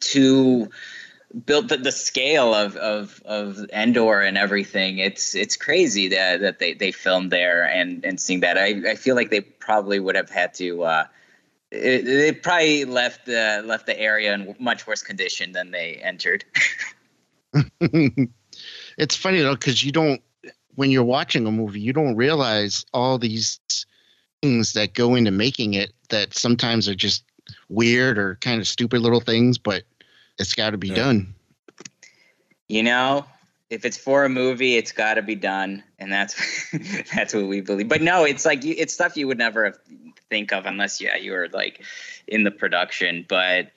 [0.00, 0.70] to
[1.44, 4.98] build the, the scale of, of of Endor and everything.
[4.98, 8.58] It's it's crazy that that they, they filmed there and and seeing that.
[8.58, 10.84] I, I feel like they probably would have had to.
[10.84, 11.04] Uh,
[11.70, 16.44] it, they probably left the left the area in much worse condition than they entered.
[17.80, 20.22] it's funny though because you don't
[20.78, 23.58] when you're watching a movie you don't realize all these
[24.42, 27.24] things that go into making it that sometimes are just
[27.68, 29.82] weird or kind of stupid little things but
[30.38, 30.94] it's got to be yeah.
[30.94, 31.34] done.
[32.68, 33.24] You know,
[33.70, 36.70] if it's for a movie, it's got to be done, and that's
[37.14, 37.88] that's what we believe.
[37.88, 39.74] But no, it's like it's stuff you would never
[40.30, 41.82] think of unless yeah you were like
[42.26, 43.24] in the production.
[43.28, 43.70] But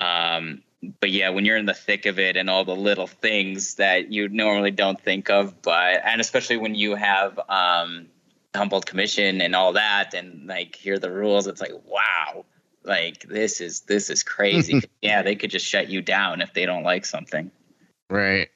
[0.00, 0.62] um,
[1.00, 4.10] but yeah, when you're in the thick of it and all the little things that
[4.12, 8.06] you normally don't think of, but and especially when you have um,
[8.54, 12.44] Humboldt Commission and all that, and like hear the rules, it's like wow,
[12.84, 14.82] like this is this is crazy.
[15.02, 17.50] yeah, they could just shut you down if they don't like something.
[18.10, 18.48] Right.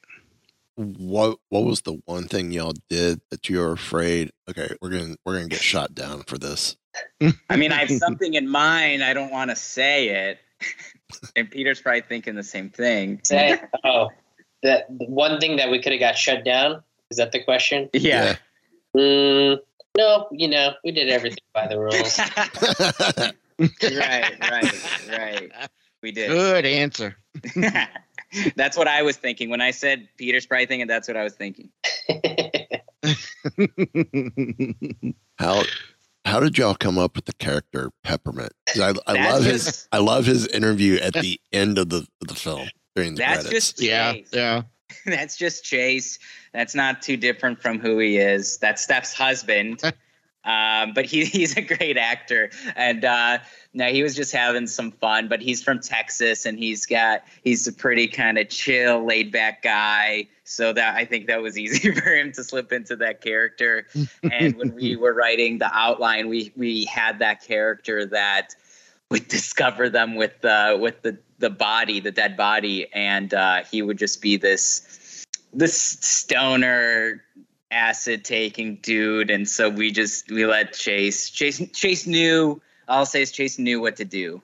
[0.74, 4.32] What what was the one thing y'all did that you were afraid?
[4.50, 6.76] Okay, we're gonna we're gonna get shot down for this.
[7.48, 9.04] I mean, I have something in mind.
[9.04, 10.38] I don't want to say it.
[11.34, 13.20] and Peter's probably thinking the same thing.
[13.24, 14.10] Say, oh,
[14.62, 17.88] the, the one thing that we could have got shut down is that the question?
[17.92, 18.36] Yeah.
[18.96, 19.58] Mm,
[19.96, 22.18] no, you know, we did everything by the rules.
[23.58, 25.52] right, right, right.
[26.02, 26.28] We did.
[26.28, 27.16] Good answer.
[28.56, 30.86] that's what I was thinking when I said Peter's probably thinking.
[30.86, 31.70] That's what I was thinking.
[35.38, 35.62] How
[36.36, 38.52] how did y'all come up with the character Peppermint?
[38.78, 42.28] I, I That's love his I love his interview at the end of the of
[42.28, 43.72] the film during the That's credits.
[43.72, 44.12] just yeah.
[44.12, 44.28] Chase.
[44.34, 44.62] Yeah.
[45.06, 46.18] That's just Chase.
[46.52, 48.58] That's not too different from who he is.
[48.58, 49.80] That's Steph's husband.
[50.44, 53.38] um, but he, he's a great actor, and uh,
[53.72, 55.28] no, he was just having some fun.
[55.28, 59.62] But he's from Texas, and he's got he's a pretty kind of chill, laid back
[59.62, 60.28] guy.
[60.48, 63.86] So that I think that was easy for him to slip into that character.
[64.22, 68.54] and when we were writing the outline, we we had that character that
[69.10, 73.82] would discover them with uh, with the the body, the dead body, and uh, he
[73.82, 77.22] would just be this this stoner
[77.70, 79.30] acid taking dude.
[79.30, 82.60] And so we just we let Chase Chase Chase knew.
[82.88, 84.40] I'll say is Chase knew what to do.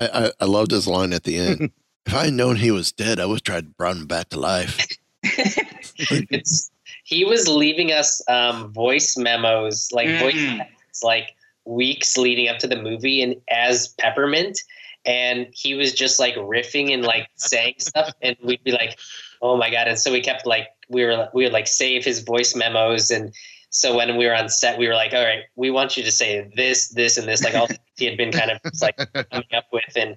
[0.00, 1.70] I, I, I loved his line at the end.
[2.06, 4.28] if I had known he was dead, I would have tried to bring him back
[4.30, 4.86] to life.
[6.30, 6.70] it's
[7.04, 10.58] he was leaving us um, voice memos, like voice Mm.
[10.58, 14.58] memos, like weeks leading up to the movie, and as Peppermint,
[15.06, 18.98] and he was just like riffing and like saying stuff, and we'd be like,
[19.42, 22.20] "Oh my god!" And so we kept like we were we would like save his
[22.20, 23.32] voice memos, and
[23.70, 26.12] so when we were on set, we were like, "All right, we want you to
[26.12, 28.96] say this, this, and this," like all he had been kind of like
[29.30, 30.16] coming up with, and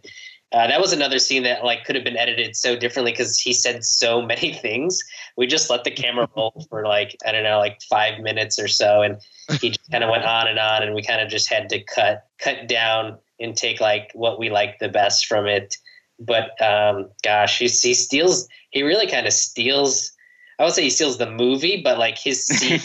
[0.54, 3.54] uh, that was another scene that like could have been edited so differently because he
[3.54, 5.00] said so many things.
[5.36, 8.68] We just let the camera roll for like I don't know, like five minutes or
[8.68, 9.18] so, and
[9.62, 11.84] he just kind of went on and on, and we kind of just had to
[11.84, 15.76] cut cut down and take like what we liked the best from it.
[16.20, 18.48] But um, gosh, he, he steals.
[18.72, 20.12] He really kind of steals.
[20.60, 22.80] I would say he steals the movie, but like his scene.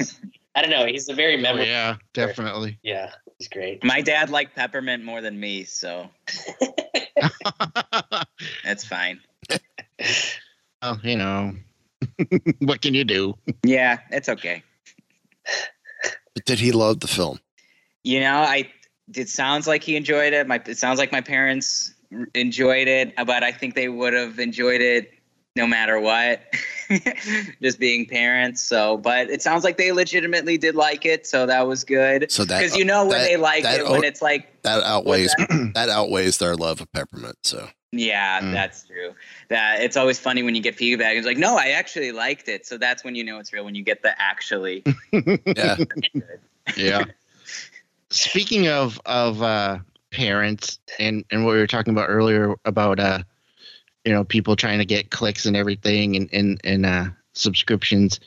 [0.55, 0.85] I don't know.
[0.85, 1.67] He's a very Oh, memorable.
[1.67, 1.97] yeah.
[2.13, 2.79] Definitely.
[2.83, 3.83] yeah, he's great.
[3.85, 6.09] My dad liked peppermint more than me, so
[8.65, 9.21] that's fine.
[10.81, 11.55] well, you know,
[12.61, 13.35] what can you do?
[13.65, 14.63] Yeah, it's okay.
[16.35, 17.41] But did he love the film?
[18.05, 18.71] You know, I
[19.15, 20.47] it sounds like he enjoyed it.
[20.47, 21.93] My it sounds like my parents
[22.35, 25.13] enjoyed it, but I think they would have enjoyed it
[25.57, 26.43] no matter what.
[27.63, 28.63] Just being parents.
[28.63, 32.31] So, but it sounds like they legitimately did like it, so that was good.
[32.31, 34.83] So that because you know when that- they like that it when it's like That
[34.83, 35.35] outweighs
[35.75, 37.37] that outweighs their love of Peppermint.
[37.45, 38.53] So yeah, Mm.
[38.53, 39.15] that's true.
[39.49, 41.17] That it's always funny when you get feedback.
[41.17, 42.65] It's like, no, I actually liked it.
[42.67, 44.83] So that's when you know it's real when you get the actually.
[45.13, 45.77] yeah,
[46.77, 47.05] yeah.
[48.11, 49.79] Speaking of of uh,
[50.11, 53.21] parents and and what we were talking about earlier about uh,
[54.05, 58.21] you know people trying to get clicks and everything and and and uh, subscriptions,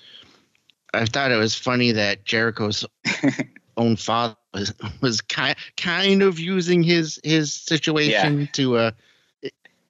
[0.93, 2.85] I thought it was funny that Jericho's
[3.77, 8.91] own father was was kind kind of using his his situation to uh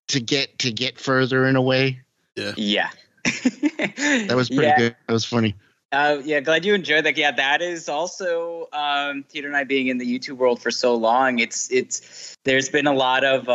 [0.07, 2.01] to get to get further in a way.
[2.35, 2.89] yeah.
[4.27, 4.77] That was pretty Yeah.
[4.77, 4.95] good.
[5.07, 5.55] That was funny.
[5.95, 7.15] Uh, yeah, glad you enjoyed that.
[7.15, 10.93] Yeah, that is also um, Peter and I being in the YouTube world for so
[10.93, 11.39] long.
[11.39, 13.45] It's it's there's been a lot of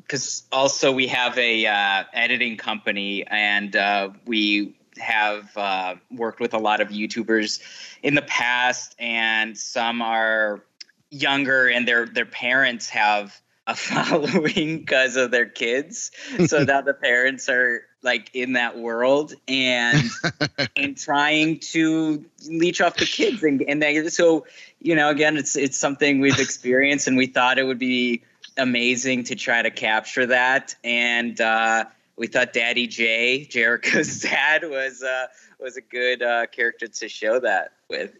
[0.00, 6.54] because also we have a uh, editing company and uh, we have uh, worked with
[6.54, 7.60] a lot of YouTubers
[8.02, 10.64] in the past, and some are
[11.10, 16.10] younger and their their parents have a following because of their kids.
[16.46, 20.10] So now the parents are like in that world and
[20.76, 24.46] and trying to leech off the kids and and they, so
[24.80, 28.22] you know again it's it's something we've experienced and we thought it would be
[28.58, 31.84] amazing to try to capture that and uh
[32.16, 35.26] we thought Daddy J, Jericho's dad, was uh,
[35.58, 38.12] was a good uh, character to show that with.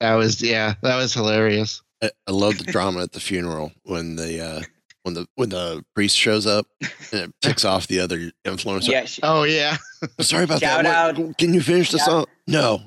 [0.00, 1.82] That was yeah, that was hilarious.
[2.02, 4.62] I, I love the drama at the funeral when the uh,
[5.02, 6.66] when the when the priest shows up
[7.12, 8.88] and it picks off the other influencer.
[8.88, 9.76] Yeah, sh- Oh yeah.
[10.20, 11.18] Sorry about Shout that.
[11.18, 12.26] What- Can you finish the Shout- song?
[12.46, 12.80] No,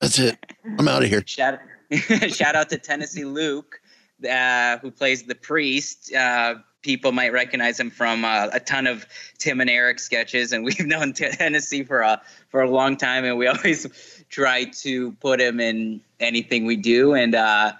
[0.00, 0.36] that's it.
[0.78, 1.22] I'm out of here.
[1.26, 1.58] shout
[2.28, 3.80] shout out to Tennessee Luke,
[4.28, 6.12] uh, who plays the priest.
[6.14, 9.04] Uh, people might recognize him from uh, a ton of
[9.38, 13.36] Tim and Eric sketches, and we've known Tennessee for a for a long time, and
[13.38, 13.86] we always
[14.30, 17.14] try to put him in anything we do.
[17.14, 17.72] And uh,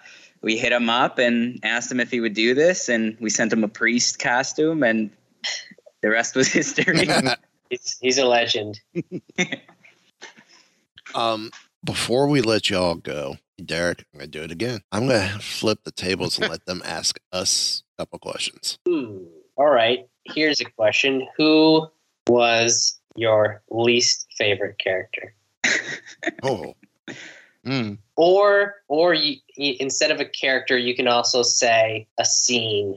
[0.43, 3.53] we hit him up and asked him if he would do this, and we sent
[3.53, 5.11] him a priest costume, and
[6.03, 7.09] the rest was history.
[7.71, 8.81] He's, he's a legend.
[11.15, 11.51] Um,
[11.85, 14.81] before we let y'all go, Derek, I'm gonna do it again.
[14.93, 18.79] I'm gonna flip the tables and let them ask us a couple questions.
[18.87, 19.25] Hmm.
[19.57, 20.07] All right.
[20.25, 21.89] Here's a question: Who
[22.29, 25.35] was your least favorite character?
[26.43, 26.75] Oh,
[27.67, 27.99] Mm.
[28.17, 32.97] Or, or you, you, instead of a character, you can also say a scene.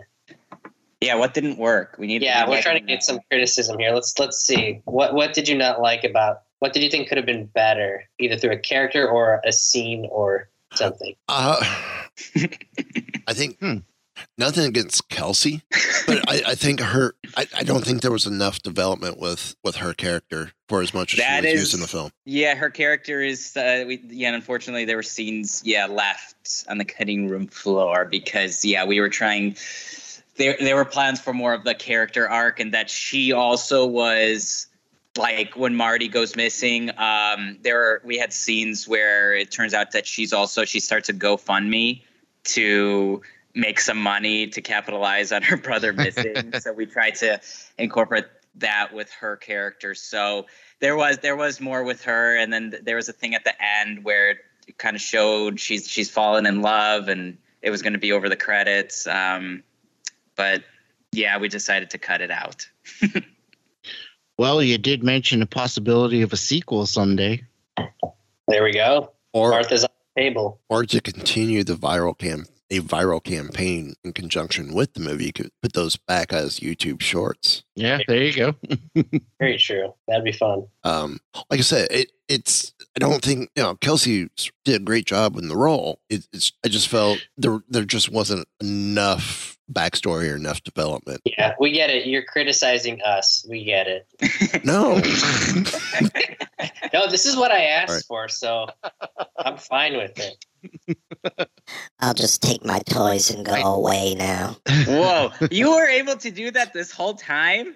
[1.01, 1.95] yeah, what didn't work?
[1.97, 2.21] We need.
[2.21, 3.91] Yeah, we we're trying to get some criticism here.
[3.91, 4.81] Let's let's see.
[4.85, 6.43] What what did you not like about?
[6.59, 10.07] What did you think could have been better, either through a character or a scene
[10.09, 11.15] or something?
[11.27, 11.57] uh,
[13.27, 13.79] I think Hmm.
[14.37, 15.61] Nothing against Kelsey,
[16.07, 17.15] but I, I think her.
[17.35, 21.13] I, I don't think there was enough development with with her character for as much
[21.13, 22.11] as That she was is- used in the film.
[22.25, 23.55] Yeah, her character is.
[23.55, 25.61] Uh, we, yeah, and unfortunately, there were scenes.
[25.65, 29.55] Yeah, left on the cutting room floor because yeah, we were trying.
[30.35, 34.65] There, there were plans for more of the character arc, and that she also was
[35.15, 36.89] like when Marty goes missing.
[36.97, 41.07] Um, there were we had scenes where it turns out that she's also she starts
[41.09, 42.01] a GoFundMe
[42.45, 43.21] to
[43.55, 46.53] make some money to capitalize on her brother missing.
[46.59, 47.39] so we tried to
[47.77, 48.25] incorporate
[48.55, 49.95] that with her character.
[49.95, 50.47] So
[50.79, 53.53] there was there was more with her, and then there was a thing at the
[53.63, 54.31] end where
[54.67, 58.11] it kind of showed she's she's fallen in love, and it was going to be
[58.11, 59.07] over the credits.
[59.07, 59.63] Um,
[60.35, 60.63] but
[61.11, 62.67] yeah, we decided to cut it out.
[64.37, 67.43] Well, you did mention the possibility of a sequel someday.
[68.47, 69.11] There we go.
[69.31, 70.59] Or Martha's on the table.
[70.69, 75.25] or to continue the viral cam a viral campaign in conjunction with the movie.
[75.25, 77.63] You could put those back as YouTube shorts.
[77.75, 78.55] Yeah, there you go.
[79.39, 79.93] Very true.
[80.07, 80.65] That'd be fun.
[80.83, 81.19] Um,
[81.49, 84.29] like I said, it it's I don't think you know Kelsey
[84.65, 85.99] did a great job in the role.
[86.09, 91.21] It, it's I just felt there there just wasn't enough backstory or enough development.
[91.25, 92.07] Yeah, we get it.
[92.07, 93.45] You're criticizing us.
[93.49, 94.07] We get it.
[94.65, 94.95] No,
[96.93, 98.03] No, this is what I asked All right.
[98.07, 98.67] for, so
[99.37, 100.45] I'm fine with it.
[101.99, 104.57] I'll just take my toys and go away now.
[104.87, 107.75] Whoa, you were able to do that this whole time?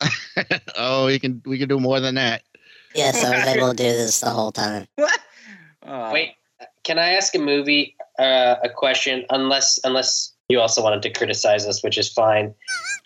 [0.76, 2.42] oh, we can we can do more than that.
[2.94, 4.86] Yes, I was able to do this the whole time.
[4.96, 5.18] What?
[5.86, 6.12] Oh.
[6.12, 6.34] Wait,
[6.84, 9.24] can I ask a movie uh, a question?
[9.30, 12.54] Unless unless you also wanted to criticize us, which is fine.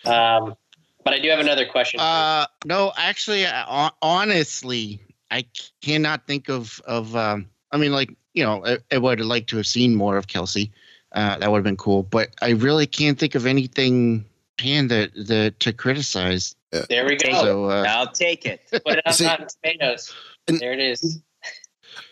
[0.05, 0.55] Um,
[1.03, 1.99] but I do have another question.
[1.99, 5.45] Uh, no, actually, I, honestly, I
[5.81, 7.15] cannot think of of.
[7.15, 10.17] Um, I mean, like you know, I, I would have liked to have seen more
[10.17, 10.71] of Kelsey.
[11.11, 14.25] Uh, that would have been cool, but I really can't think of anything
[14.59, 16.55] hand that that to criticize.
[16.71, 17.31] there we go.
[17.33, 18.61] So uh, I'll take it.
[18.71, 20.13] Put it on See- Rotten Tomatoes.
[20.47, 21.21] And- there it is.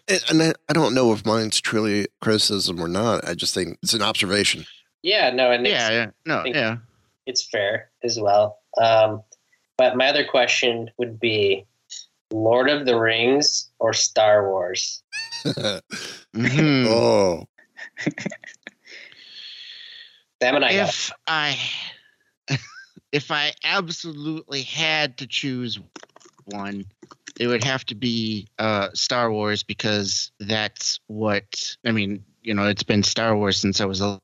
[0.08, 3.28] and, and I, I don't know if mine's truly criticism or not.
[3.28, 4.66] I just think it's an observation.
[5.02, 6.78] Yeah, no, and it's, yeah, yeah, no, yeah.
[7.26, 8.60] it's fair as well.
[8.80, 9.24] Um,
[9.80, 11.66] but my other question would be
[12.32, 15.01] Lord of the Rings or Star Wars?
[16.36, 16.86] Mhm.
[16.88, 17.48] oh,
[20.42, 21.60] Sam and I got if I
[23.12, 25.80] if I absolutely had to choose
[26.46, 26.86] one,
[27.40, 32.24] it would have to be uh, Star Wars because that's what I mean.
[32.44, 34.20] You know, it's been Star Wars since I was a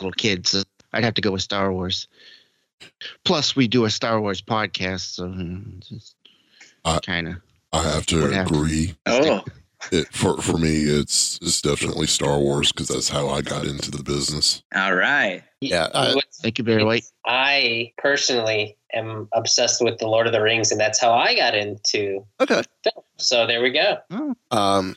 [0.00, 2.08] little kid, so I'd have to go with Star Wars.
[3.24, 6.16] Plus, we do a Star Wars podcast, so you know, just
[6.84, 7.34] Uh, kind of.
[7.72, 8.54] I have to Would have to.
[8.54, 8.94] agree.
[9.04, 9.44] Oh,
[9.92, 13.90] It, for for me, it's it's definitely Star Wars because that's how I got into
[13.90, 14.62] the business.
[14.74, 15.42] all right.
[15.60, 15.88] yeah.
[15.94, 17.04] I, Thank you, Barry White.
[17.24, 21.54] I personally am obsessed with the Lord of the Rings, and that's how I got
[21.54, 22.62] into okay.
[22.82, 23.04] film.
[23.18, 23.98] So there we go.
[24.50, 24.96] Um,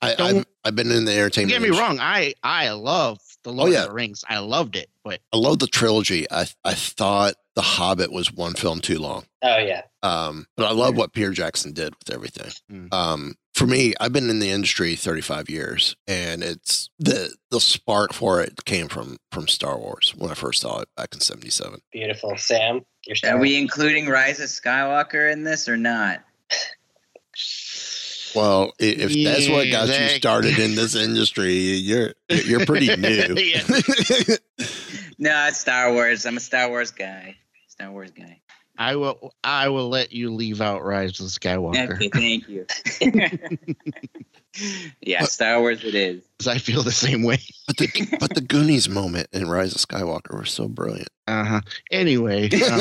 [0.00, 1.52] I, I've, I've been in the entertainment.
[1.52, 1.98] Don't get me industry- wrong.
[2.00, 3.82] I I love the Lord yeah.
[3.82, 4.24] of the Rings.
[4.28, 6.30] I loved it, but I love the trilogy.
[6.30, 9.24] I I thought The Hobbit was one film too long.
[9.42, 12.52] Oh yeah, Um, but I love what Peter Jackson did with everything.
[12.70, 12.92] Mm.
[12.92, 18.12] Um, for me, I've been in the industry 35 years, and it's the the spark
[18.12, 21.80] for it came from from Star Wars when I first saw it back in '77.
[21.92, 22.36] beautiful.
[22.36, 26.20] Sam, you're Are we including Rise of Skywalker in this or not?
[28.34, 32.94] Well, i- if that's what Yeah, got you started in this industry, you're you're pretty
[32.96, 33.34] new.
[35.20, 36.24] No, it's Star Wars.
[36.26, 37.34] I'm a Star Wars guy.
[37.66, 38.40] Star Wars guy.
[38.78, 41.94] I will I will let you leave out Rise of Skywalker.
[41.94, 42.66] Okay, thank you.
[45.00, 46.22] yeah, Star Wars it is.
[46.38, 47.38] 'Cause I feel the same way.
[47.66, 51.08] but the but the Goonies moment in Rise of Skywalker were so brilliant.
[51.26, 51.60] Uh huh.
[51.90, 52.80] Anyway, um,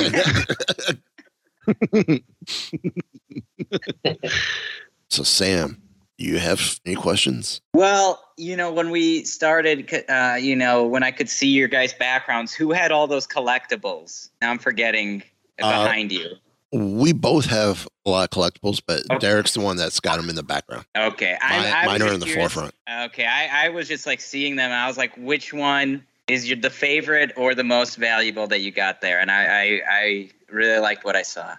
[5.10, 5.82] so, Sam,
[6.18, 7.62] do you have any questions?
[7.74, 11.93] Well, you know, when we started, uh, you know, when I could see your guys'
[11.93, 14.30] backgrounds, who had all those collectibles?
[14.41, 15.24] Now I'm forgetting
[15.62, 16.36] Uh, behind you.
[16.74, 20.36] We both have a lot of collectibles, but Derek's the one that's got them in
[20.36, 20.86] the background.
[20.95, 22.76] Okay, Mine- I, I mine are in the curious- forefront.
[23.05, 24.72] Okay, I, I was just like seeing them.
[24.72, 28.72] I was like, which one is your the favorite or the most valuable that you
[28.72, 29.20] got there?
[29.22, 31.55] And I, I, I really liked what I saw.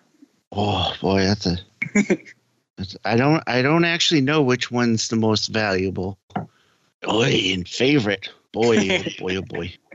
[0.53, 1.57] Oh boy, that's a.
[2.77, 3.43] that's, I don't.
[3.47, 6.19] I don't actually know which one's the most valuable.
[7.03, 8.29] Boy, and favorite.
[8.53, 9.73] Boy, oh boy, oh boy.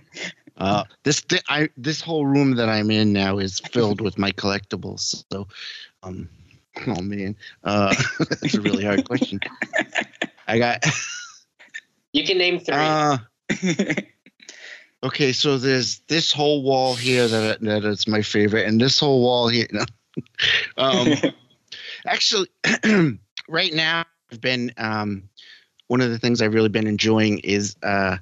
[0.57, 4.31] Uh, this thi- I this whole room that I'm in now is filled with my
[4.31, 5.23] collectibles.
[5.31, 5.47] So,
[6.03, 6.29] um,
[6.87, 9.39] oh man, uh, that's a really hard question.
[10.47, 10.85] I got.
[12.13, 12.75] You can name three.
[12.75, 13.17] Uh,
[15.03, 19.21] okay, so there's this whole wall here that that is my favorite, and this whole
[19.21, 19.67] wall here.
[19.71, 19.83] no.
[20.77, 21.13] um,
[22.05, 22.47] actually,
[23.49, 25.27] right now I've been um,
[25.87, 28.17] one of the things I've really been enjoying is uh,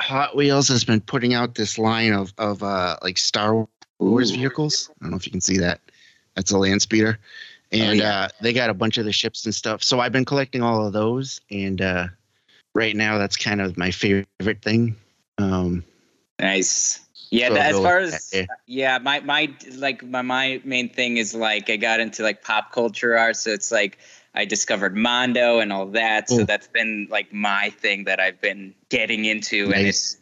[0.00, 3.66] Hot Wheels has been putting out this line of of uh, like Star
[3.98, 4.90] Wars vehicles.
[5.00, 5.80] I don't know if you can see that.
[6.34, 7.18] That's a land speeder.
[7.72, 9.82] And uh, they got a bunch of the ships and stuff.
[9.84, 12.08] So I've been collecting all of those, and uh,
[12.74, 14.96] right now that's kind of my favorite thing.
[15.38, 15.84] Um,
[16.40, 17.00] Nice.
[17.30, 21.16] Yeah, So that, as far as that, yeah, my my like my my main thing
[21.16, 23.98] is like I got into like pop culture art, so it's like
[24.34, 26.28] I discovered Mondo and all that.
[26.28, 30.16] So that's been like my thing that I've been getting into, and it's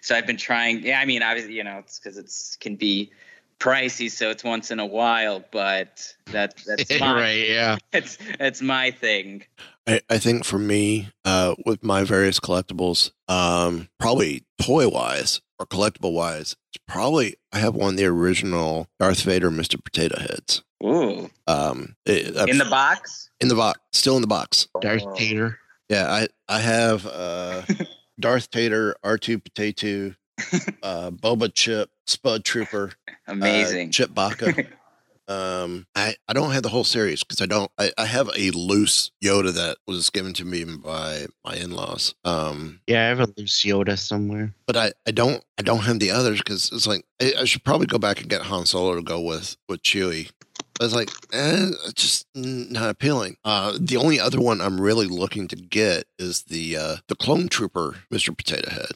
[0.00, 0.84] so I've been trying.
[0.84, 3.10] Yeah, I mean, obviously, you know, it's because it's can be
[3.58, 7.76] pricey, so it's once in a while, but that that's my, right, yeah.
[7.92, 9.44] It's it's my thing.
[9.86, 15.66] I, I think for me, uh, with my various collectibles, um, probably toy wise or
[15.66, 19.82] collectible wise, it's probably I have one of the original Darth Vader Mr.
[19.82, 20.62] Potato Heads.
[20.82, 21.30] Ooh.
[21.46, 23.30] Um, it- In the box?
[23.40, 24.68] In the box, still in the box.
[24.80, 25.58] Darth Tater.
[25.90, 27.62] Yeah, I I have uh,
[28.20, 30.14] Darth Tater, R two Potato,
[30.82, 32.92] uh, Boba Chip, Spud Trooper,
[33.28, 33.88] Amazing.
[33.88, 34.66] uh, Chip Baka.
[35.28, 37.70] um, I I don't have the whole series because I don't.
[37.78, 42.14] I, I have a loose Yoda that was given to me by my in laws.
[42.24, 44.54] Um, Yeah, I have a loose Yoda somewhere.
[44.66, 47.64] but I, I don't I don't have the others because it's like I, I should
[47.64, 50.30] probably go back and get Han Solo to go with with Chewie.
[50.80, 53.36] I was like, eh, it's just not appealing.
[53.44, 57.46] Uh, the only other one I'm really looking to get is the uh, the Clone
[57.48, 58.90] Trooper, Mister Potato Head.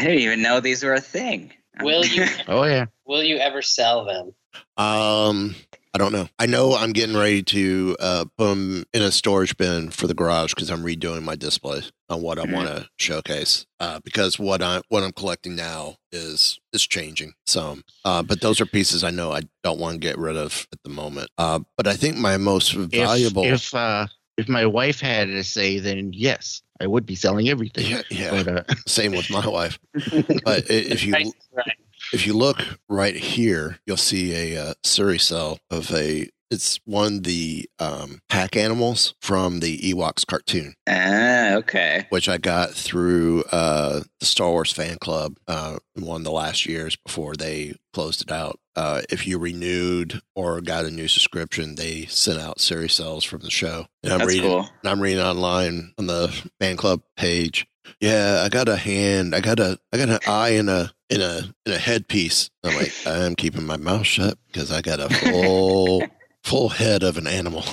[0.00, 1.52] I didn't even know these were a thing.
[1.82, 2.86] Will you Oh yeah.
[3.04, 4.32] will you ever sell them?
[4.78, 5.54] Um,
[5.92, 6.28] I don't know.
[6.38, 10.14] I know I'm getting ready to uh, put them in a storage bin for the
[10.14, 12.52] garage because I'm redoing my display on what I Mhm.
[12.52, 13.66] want to showcase.
[13.78, 17.84] Uh, because what I what I'm collecting now is is changing some.
[18.04, 20.78] Uh, but those are pieces I know I don't want to get rid of at
[20.82, 21.28] the moment.
[21.36, 23.44] Uh, but I think my most If, valuable.
[23.44, 24.06] if uh
[24.38, 27.86] if my wife had to say, then yes, I would be selling everything.
[27.86, 28.42] yeah, yeah.
[28.42, 29.78] But uh, Same with my wife.
[30.44, 31.76] But if you Right, right.
[32.12, 36.28] if you look right here, you'll see a uh, Suri cell of a.
[36.50, 42.06] It's one of the um, pack animals from the Ewoks cartoon, Ah, okay.
[42.10, 46.66] which I got through uh, the Star Wars fan club uh, one of the last
[46.66, 48.58] years before they closed it out.
[48.74, 53.42] Uh, if you renewed or got a new subscription, they sent out series cels from
[53.42, 53.86] the show.
[54.02, 54.68] And I'm That's reading, cool.
[54.82, 56.28] and I'm reading online on the
[56.58, 57.66] fan club page.
[58.00, 59.34] Yeah, I got a hand.
[59.34, 62.50] I got a I got an eye in a in a in a headpiece.
[62.64, 66.02] I'm like, I'm keeping my mouth shut because I got a full
[66.44, 67.64] full head of an animal.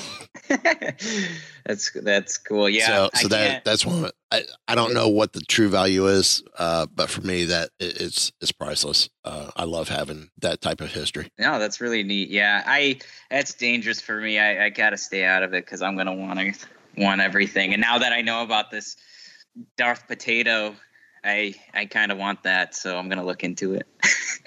[1.66, 2.70] that's that's cool.
[2.70, 2.86] Yeah.
[2.88, 4.10] so so that can't- that's one.
[4.32, 8.02] I I don't know what the true value is, uh, but for me that it,
[8.02, 9.10] it's it's priceless.
[9.24, 11.32] Uh, I love having that type of history.
[11.40, 12.30] no, that's really neat.
[12.30, 13.00] Yeah, I
[13.30, 14.40] that's dangerous for me.
[14.40, 16.54] I, I gotta stay out of it because I'm gonna want to
[16.98, 17.74] want everything.
[17.74, 18.96] And now that I know about this
[19.78, 20.76] Darth Potato,
[21.24, 22.76] I I kind of want that.
[22.76, 23.88] So I'm gonna look into it.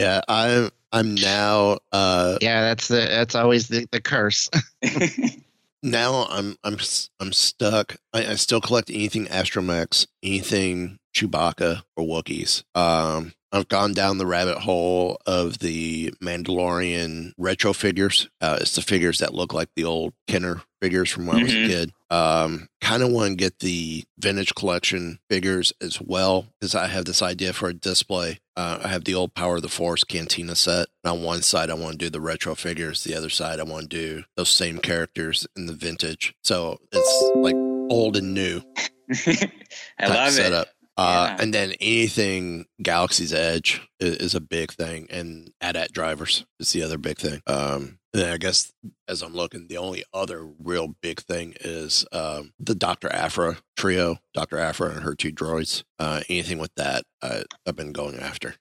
[0.00, 4.48] Yeah, I'm I'm now uh yeah, that's the that's always the, the curse.
[5.82, 6.78] now I'm I'm
[7.20, 7.96] I'm stuck.
[8.14, 12.64] I, I still collect anything Astromech, anything Chewbacca or Wookiees.
[12.74, 18.28] Um, I've gone down the rabbit hole of the Mandalorian retro figures.
[18.40, 21.52] Uh, it's the figures that look like the old Kenner figures from when I was
[21.52, 21.66] a Mhm.
[21.66, 21.92] kid.
[22.10, 27.04] Um, kind of want to get the vintage collection figures as well because I have
[27.04, 28.38] this idea for a display.
[28.56, 30.88] Uh, I have the old Power of the Force Cantina set.
[31.04, 33.04] And on one side, I want to do the retro figures.
[33.04, 36.34] The other side, I want to do those same characters in the vintage.
[36.42, 37.54] So it's like
[37.90, 38.62] old and new
[39.98, 40.68] I love setup.
[40.68, 40.72] it.
[41.00, 41.42] Uh, Yeah.
[41.42, 46.82] And then anything Galaxy's Edge is, is a big thing, and AT-AT drivers is the
[46.82, 47.40] other big thing.
[47.46, 48.72] Um, And then I guess
[49.08, 53.08] as I'm looking, the only other real big thing is um, the Dr.
[53.12, 54.58] Aphra trio, Dr.
[54.58, 55.84] Aphra and her two droids.
[55.98, 58.56] Uh, anything with that, uh, I've been going after.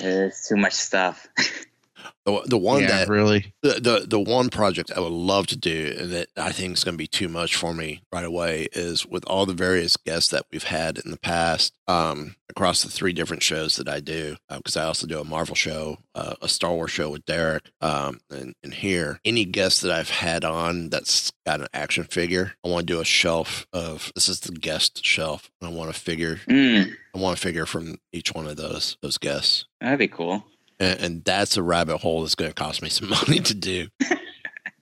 [0.00, 1.28] It's too much stuff.
[2.24, 3.54] The, the one Yeah, that really.
[3.62, 6.84] the, the the one project I would love to do and that I think is
[6.84, 10.30] going to be too much for me right away is with all the various guests
[10.30, 14.36] that we've had in the past um, across the three different shows that I do
[14.50, 18.20] because I also do a Marvel show, uh, a Star Wars show with Derek, um,
[18.30, 22.68] and, and here any guest that I've had on that's got an action figure, I
[22.68, 25.48] want to do a shelf of this is the guest shelf.
[25.62, 29.18] I want to figure Mm, I want to figure from each one of those those
[29.18, 30.44] guests that'd be cool.
[30.78, 33.88] And, and that's a rabbit hole that's going to cost me some money to do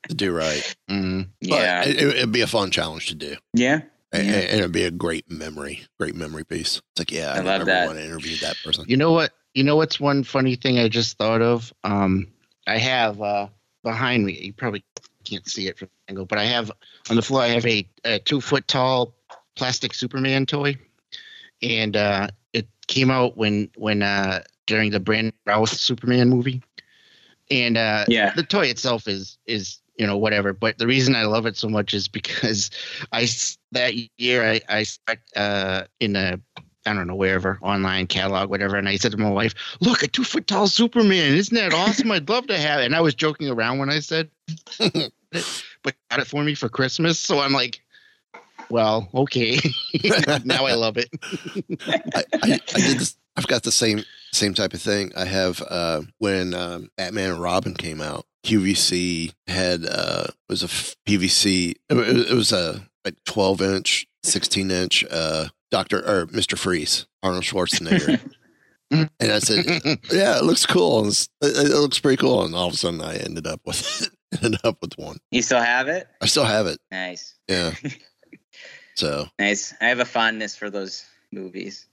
[0.09, 0.77] to do right.
[0.91, 1.29] Mm.
[1.41, 1.85] But Yeah.
[1.85, 3.81] it, it'd be a fun challenge to do, Yeah.
[4.13, 4.33] and, Yeah.
[4.35, 6.77] and it'd be a great memory, great memory piece.
[6.93, 7.87] It's like, yeah, I, I love never that.
[7.87, 8.85] want to interview that person.
[8.89, 9.33] You know what?
[9.55, 11.73] You know what's one funny thing I just thought of?
[11.85, 12.27] Um,
[12.67, 13.47] I have uh,
[13.85, 14.33] behind me.
[14.33, 14.85] You probably
[15.25, 16.71] can't see it from the angle, but I have
[17.09, 17.43] on the floor.
[17.43, 19.15] I have a, a two foot tall
[19.55, 20.77] plastic Superman toy,
[21.63, 26.63] and uh, it came out when when uh, during the Brandon Routh Superman movie,
[27.51, 28.33] and uh, Yeah.
[28.35, 30.53] the toy itself is is you know whatever.
[30.53, 32.71] But the reason I love it so much is because
[33.13, 33.29] I
[33.73, 36.41] that year I I stuck uh, in a
[36.87, 40.09] I don't know wherever online catalog whatever, and I said to my wife, "Look, a
[40.09, 41.35] two foot tall Superman!
[41.35, 42.11] Isn't that awesome?
[42.11, 44.29] I'd love to have it." And I was joking around when I said,
[44.79, 47.81] "But got it for me for Christmas," so I'm like.
[48.71, 49.61] Well, okay.
[50.45, 51.11] now I love it.
[52.17, 53.15] I, I, I did this.
[53.37, 55.13] I've got the same same type of thing.
[55.17, 58.27] I have uh, when um, Batman and Robin came out.
[58.45, 61.75] QVC had uh, was a PVC.
[61.89, 67.07] It, wa- it was a like twelve inch, sixteen inch uh, Doctor or Mister Freeze,
[67.23, 68.21] Arnold Schwarzenegger.
[68.91, 69.65] and I said,
[70.13, 71.09] "Yeah, it looks cool.
[71.09, 74.11] It, it looks pretty cool." And all of a sudden, I ended up with
[74.43, 75.19] ended up with one.
[75.31, 76.07] You still have it?
[76.21, 76.79] I still have it.
[76.91, 77.35] Nice.
[77.49, 77.73] Yeah.
[78.97, 79.75] So Nice.
[79.81, 81.87] I have a fondness for those movies.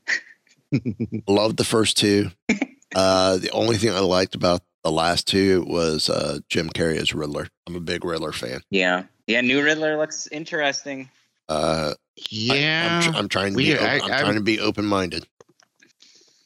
[1.27, 2.29] loved the first two.
[2.93, 7.13] Uh, the only thing I liked about the last two was uh, Jim Carrey as
[7.13, 7.47] Riddler.
[7.65, 8.59] I'm a big Riddler fan.
[8.69, 9.03] Yeah.
[9.27, 11.09] Yeah, New Riddler looks interesting.
[11.47, 11.93] Uh,
[12.29, 13.77] Yeah, I'm, tr- I'm trying to we- be.
[13.77, 15.25] I- I'm, I'm- trying to be open minded.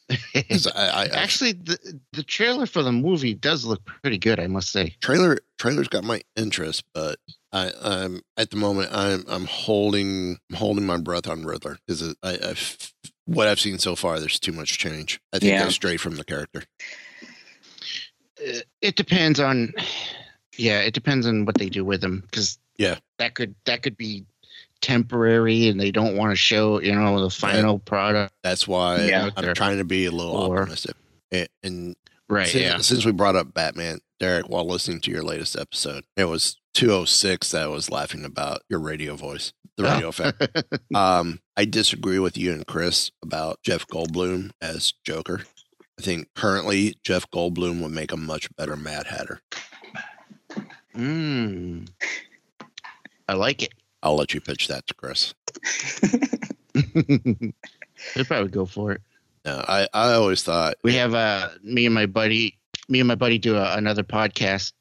[0.36, 4.46] I, I, I, Actually, the the trailer for the movie does look pretty good, I
[4.46, 4.94] must say.
[5.02, 7.18] trailer trailers got my interest, but
[7.52, 12.14] I, I'm at the moment I'm I'm holding I'm holding my breath on Riddler because
[12.22, 12.54] I, I
[13.26, 15.20] what I've seen so far there's too much change.
[15.32, 15.64] I think Yeah.
[15.64, 16.64] they strayed from the character.
[18.40, 19.72] Uh, It depends on,
[20.56, 22.98] yeah, it depends on what they do with them because Yeah.
[23.18, 24.24] that could that could be
[24.82, 28.34] temporary, and they don't want to show you know the final product.
[28.42, 29.30] That's why Yeah.
[29.36, 30.96] I'm trying to be a little Or- optimistic.
[31.32, 31.96] And, and
[32.28, 32.78] Right, since, yeah.
[32.78, 37.50] since we brought up Batman, Derek, while listening to your latest episode, it was 206
[37.52, 40.48] that I was laughing about your radio voice, the radio effect.
[40.94, 45.42] Um, I disagree with you and Chris about Jeff Goldblum as Joker.
[45.98, 49.40] I think currently Jeff Goldblum would make a much better Mad Hatter.
[50.96, 51.88] Mm.
[53.28, 53.74] I like it.
[54.02, 55.34] I'll let you pitch that to Chris.
[58.14, 59.02] They'd probably go for it.
[59.44, 62.58] No, I, I always thought We have uh me and my buddy
[62.88, 64.72] me and my buddy do a, another podcast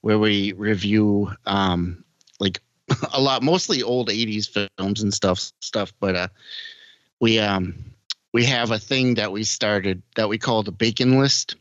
[0.00, 2.03] where we review um like
[3.12, 4.48] a lot mostly old 80s
[4.78, 6.28] films and stuff stuff but uh
[7.20, 7.74] we um
[8.32, 11.56] we have a thing that we started that we call the bacon list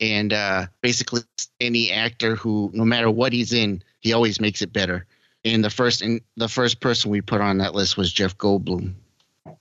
[0.00, 1.20] and uh basically
[1.60, 5.06] any actor who no matter what he's in he always makes it better
[5.44, 8.94] and the first and the first person we put on that list was Jeff Goldblum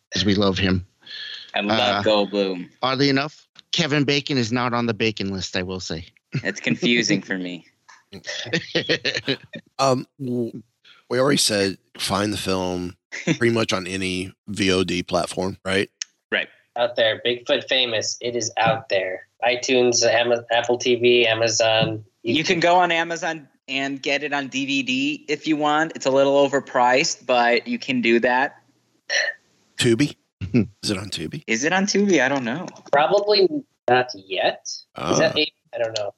[0.09, 0.85] because we love him
[1.55, 2.69] I love Uh, Goldblum.
[2.81, 5.55] Oddly enough, Kevin Bacon is not on the bacon list.
[5.55, 6.07] I will say.
[6.43, 7.65] It's confusing for me.
[9.79, 10.61] Um, w-
[11.09, 15.89] we already said find the film pretty much on any VOD platform, right?
[16.31, 16.47] Right.
[16.75, 18.17] Out there, Bigfoot famous.
[18.21, 19.27] It is out there.
[19.45, 22.03] iTunes, Ama- Apple TV, Amazon.
[22.23, 25.93] You can go on Amazon and get it on DVD if you want.
[25.95, 28.61] It's a little overpriced, but you can do that.
[29.77, 30.15] Tubi.
[30.83, 31.43] Is it on Tubi?
[31.47, 32.21] Is it on Tubi?
[32.21, 32.67] I don't know.
[32.91, 33.47] Probably
[33.89, 34.69] not yet.
[34.95, 35.13] Ah.
[35.13, 35.53] Is that eight?
[35.73, 36.13] I don't know.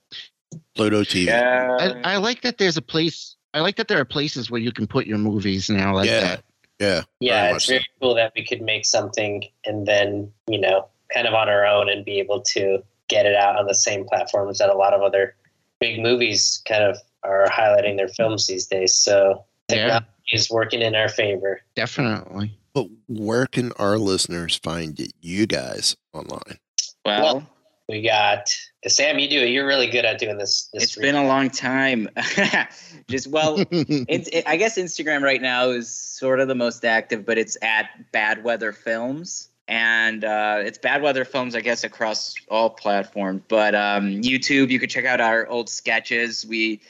[0.76, 1.30] Pluto TV.
[1.30, 3.36] I, I like that there's a place.
[3.56, 6.20] I like that there are places where you can put your movies now like Yeah.
[6.20, 6.44] that.
[6.78, 7.02] Yeah.
[7.22, 10.90] Yeah, very it's much very cool that we could make something and then, you know,
[11.14, 14.04] kind of on our own and be able to get it out on the same
[14.06, 15.36] platforms that a lot of other
[15.80, 18.94] big movies kind of are highlighting their films these days.
[18.94, 21.62] So technology is working in our favor.
[21.76, 22.58] Definitely.
[22.74, 26.60] But where can our listeners find you guys online?
[27.06, 27.48] Well,
[27.88, 28.50] We got
[28.88, 29.20] Sam.
[29.20, 29.50] You do it.
[29.50, 30.70] You're really good at doing this.
[30.74, 32.10] this It's been a long time.
[33.08, 37.26] Just well, it's, it, I guess Instagram right now is sort of the most active,
[37.26, 42.34] but it's at Bad Weather Films, and uh, it's Bad Weather Films, I guess, across
[42.50, 43.44] all platforms.
[43.48, 46.44] But um, YouTube, you could check out our old sketches.
[46.44, 46.82] We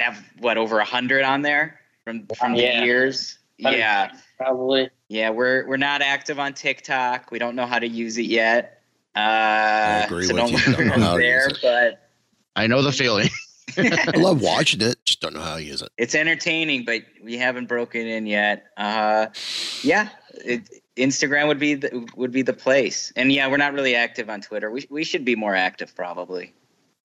[0.00, 2.80] have what over a hundred on there from from Yeah.
[2.80, 3.38] the years.
[3.58, 4.90] Yeah, probably.
[5.08, 5.30] yeah.
[5.30, 7.30] We're we're not active on TikTok.
[7.30, 8.81] We don't know how to use it yet.
[9.14, 10.58] Uh, agree so with don't you.
[10.76, 12.08] Don't know worry how to there, but
[12.56, 13.28] I know the feeling.
[13.76, 14.96] I love watching it.
[15.04, 15.90] Just don't know how to use it.
[15.96, 18.66] it's entertaining, but we haven't broken in yet.
[18.76, 19.26] Uh,
[19.82, 20.08] yeah,
[20.44, 24.28] it, Instagram would be the, would be the place, and yeah, we're not really active
[24.28, 24.70] on Twitter.
[24.70, 26.52] We we should be more active, probably.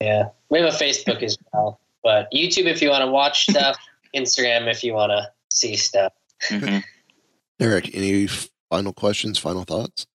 [0.02, 3.78] Yeah, we have a Facebook as well, but YouTube if you want to watch stuff,
[4.16, 6.14] Instagram if you want to see stuff.
[6.50, 6.84] Mhm.
[7.60, 8.28] Eric, any
[8.70, 10.06] final questions, final thoughts?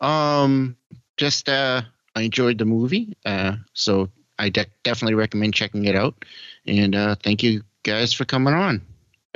[0.00, 0.76] Um,
[1.16, 1.82] just uh,
[2.14, 6.24] I enjoyed the movie, uh, so I de- definitely recommend checking it out.
[6.66, 8.82] And uh, thank you guys for coming on.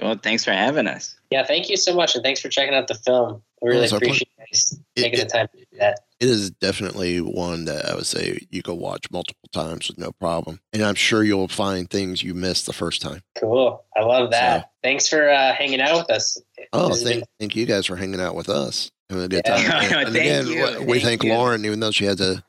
[0.00, 1.14] Well, thanks for having us.
[1.30, 3.42] Yeah, thank you so much, and thanks for checking out the film.
[3.62, 6.00] I really it's appreciate you guys taking it- the time to do that.
[6.20, 10.12] It is definitely one that I would say you could watch multiple times with no
[10.12, 10.60] problem.
[10.74, 13.22] And I'm sure you'll find things you missed the first time.
[13.38, 14.70] Cool, I love that.
[14.82, 16.36] Thanks for uh, hanging out with us.
[16.74, 18.90] Oh, thank, been- thank you guys for hanging out with us.
[19.08, 19.56] Having a good Yeah.
[19.56, 19.92] time.
[19.98, 20.54] And, and again, you.
[20.54, 21.32] we- we Thank thank you.
[21.34, 22.44] Lauren, even though she had to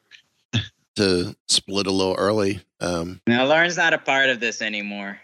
[0.98, 2.60] to split a little early.
[2.82, 5.18] Um, Now, Lauren's not a part of this anymore.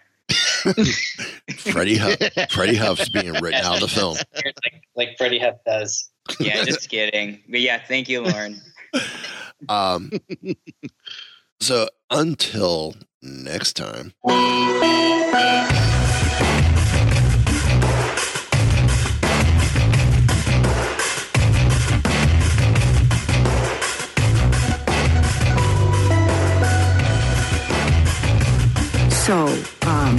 [1.58, 2.18] Freddie Huff,
[2.50, 4.16] Freddie Huff's being written out of the film.
[4.34, 6.10] like, like Freddie Huff does.
[6.40, 7.42] Yeah, just kidding.
[7.48, 8.60] But yeah, thank you, Lauren.
[9.68, 10.10] Um,
[11.60, 14.12] so until next time.
[29.28, 29.46] So,
[29.82, 30.18] um,